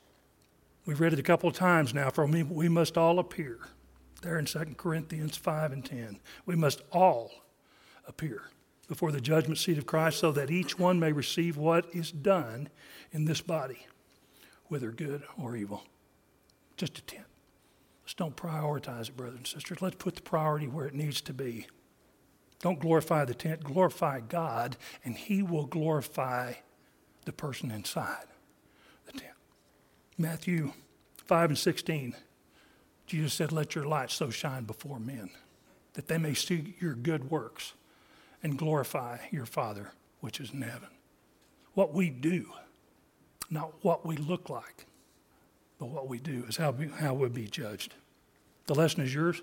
We've 0.85 1.01
read 1.01 1.13
it 1.13 1.19
a 1.19 1.23
couple 1.23 1.49
of 1.49 1.55
times 1.55 1.91
now, 1.91 2.11
for 2.11 2.23
we 2.27 2.69
must 2.69 2.99
all 2.99 3.17
appear 3.17 3.61
there 4.21 4.39
in 4.39 4.45
2 4.45 4.60
Corinthians 4.77 5.38
5 5.38 5.71
and 5.71 5.86
10. 5.86 6.19
We 6.45 6.56
must 6.56 6.82
all 6.91 7.32
appear. 8.08 8.43
before 8.88 9.12
the 9.12 9.21
judgment 9.21 9.58
seat 9.58 9.77
of 9.77 9.86
Christ, 9.86 10.19
so 10.19 10.32
that 10.32 10.49
each 10.49 10.80
one 10.80 10.99
may 10.99 11.12
receive 11.12 11.58
what 11.58 11.93
is 11.93 12.12
done 12.12 12.69
in 13.12 13.25
this 13.25 13.41
body, 13.41 13.86
whether 14.67 14.91
good 14.91 15.23
or 15.41 15.56
evil. 15.56 15.84
Just 16.77 16.97
a 16.97 17.01
tent. 17.01 17.25
Let's 18.03 18.13
don't 18.13 18.38
prioritize 18.38 19.10
it, 19.10 19.17
brothers 19.17 19.38
and 19.38 19.47
sisters. 19.47 19.82
Let's 19.82 19.97
put 19.97 20.15
the 20.15 20.21
priority 20.21 20.67
where 20.67 20.88
it 20.88 20.93
needs 20.93 21.19
to 21.21 21.34
be. 21.34 21.67
Don't 22.60 22.80
glorify 22.80 23.25
the 23.25 23.36
tent, 23.36 23.63
glorify 23.63 24.21
God, 24.21 24.77
and 25.03 25.17
He 25.17 25.43
will 25.43 25.65
glorify 25.65 26.53
the 27.25 27.34
person 27.34 27.71
inside 27.71 28.25
the 29.06 29.12
tent. 29.12 29.34
Matthew 30.17 30.71
5 31.25 31.49
and 31.49 31.58
16, 31.58 32.15
Jesus 33.07 33.33
said, 33.33 33.51
Let 33.51 33.73
your 33.73 33.85
light 33.85 34.11
so 34.11 34.29
shine 34.29 34.65
before 34.65 34.99
men 34.99 35.31
that 35.93 36.07
they 36.07 36.17
may 36.17 36.35
see 36.35 36.75
your 36.79 36.93
good 36.93 37.31
works 37.31 37.73
and 38.43 38.57
glorify 38.57 39.17
your 39.31 39.47
Father 39.47 39.93
which 40.19 40.39
is 40.39 40.51
in 40.51 40.61
heaven. 40.61 40.89
What 41.73 41.93
we 41.93 42.09
do, 42.09 42.47
not 43.49 43.73
what 43.83 44.05
we 44.05 44.17
look 44.17 44.49
like, 44.49 44.85
but 45.79 45.87
what 45.87 46.07
we 46.07 46.19
do 46.19 46.43
is 46.47 46.57
how, 46.57 46.71
we, 46.71 46.87
how 46.87 47.13
we'll 47.13 47.29
be 47.29 47.47
judged. 47.47 47.93
The 48.65 48.75
lesson 48.75 49.01
is 49.01 49.13
yours. 49.13 49.41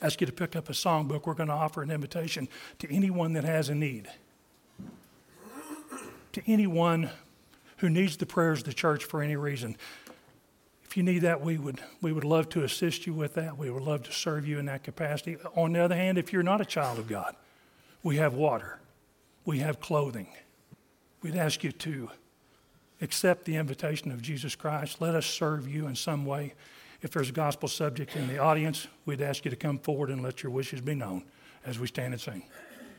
ask 0.00 0.20
you 0.20 0.26
to 0.26 0.32
pick 0.32 0.56
up 0.56 0.68
a 0.68 0.72
songbook. 0.72 1.26
We're 1.26 1.34
going 1.34 1.48
to 1.48 1.54
offer 1.54 1.82
an 1.82 1.90
invitation 1.90 2.48
to 2.80 2.92
anyone 2.92 3.32
that 3.34 3.44
has 3.44 3.68
a 3.68 3.74
need, 3.74 4.08
to 6.32 6.42
anyone 6.46 7.10
who 7.78 7.88
needs 7.88 8.16
the 8.16 8.26
prayers 8.26 8.60
of 8.60 8.64
the 8.66 8.72
church 8.72 9.04
for 9.04 9.22
any 9.22 9.36
reason. 9.36 9.76
If 10.92 10.98
you 10.98 11.04
need 11.04 11.20
that, 11.20 11.40
we 11.40 11.56
would, 11.56 11.80
we 12.02 12.12
would 12.12 12.22
love 12.22 12.50
to 12.50 12.64
assist 12.64 13.06
you 13.06 13.14
with 13.14 13.32
that. 13.36 13.56
We 13.56 13.70
would 13.70 13.82
love 13.82 14.02
to 14.02 14.12
serve 14.12 14.46
you 14.46 14.58
in 14.58 14.66
that 14.66 14.82
capacity. 14.82 15.38
On 15.56 15.72
the 15.72 15.80
other 15.80 15.96
hand, 15.96 16.18
if 16.18 16.34
you're 16.34 16.42
not 16.42 16.60
a 16.60 16.66
child 16.66 16.98
of 16.98 17.08
God, 17.08 17.34
we 18.02 18.16
have 18.16 18.34
water, 18.34 18.78
we 19.46 19.60
have 19.60 19.80
clothing. 19.80 20.26
We'd 21.22 21.34
ask 21.34 21.64
you 21.64 21.72
to 21.72 22.10
accept 23.00 23.46
the 23.46 23.56
invitation 23.56 24.12
of 24.12 24.20
Jesus 24.20 24.54
Christ. 24.54 25.00
Let 25.00 25.14
us 25.14 25.24
serve 25.24 25.66
you 25.66 25.86
in 25.86 25.96
some 25.96 26.26
way. 26.26 26.52
If 27.00 27.12
there's 27.12 27.30
a 27.30 27.32
gospel 27.32 27.70
subject 27.70 28.14
in 28.14 28.28
the 28.28 28.36
audience, 28.36 28.86
we'd 29.06 29.22
ask 29.22 29.46
you 29.46 29.50
to 29.50 29.56
come 29.56 29.78
forward 29.78 30.10
and 30.10 30.22
let 30.22 30.42
your 30.42 30.52
wishes 30.52 30.82
be 30.82 30.94
known 30.94 31.24
as 31.64 31.78
we 31.78 31.86
stand 31.86 32.12
and 32.12 32.20
sing. 32.20 32.42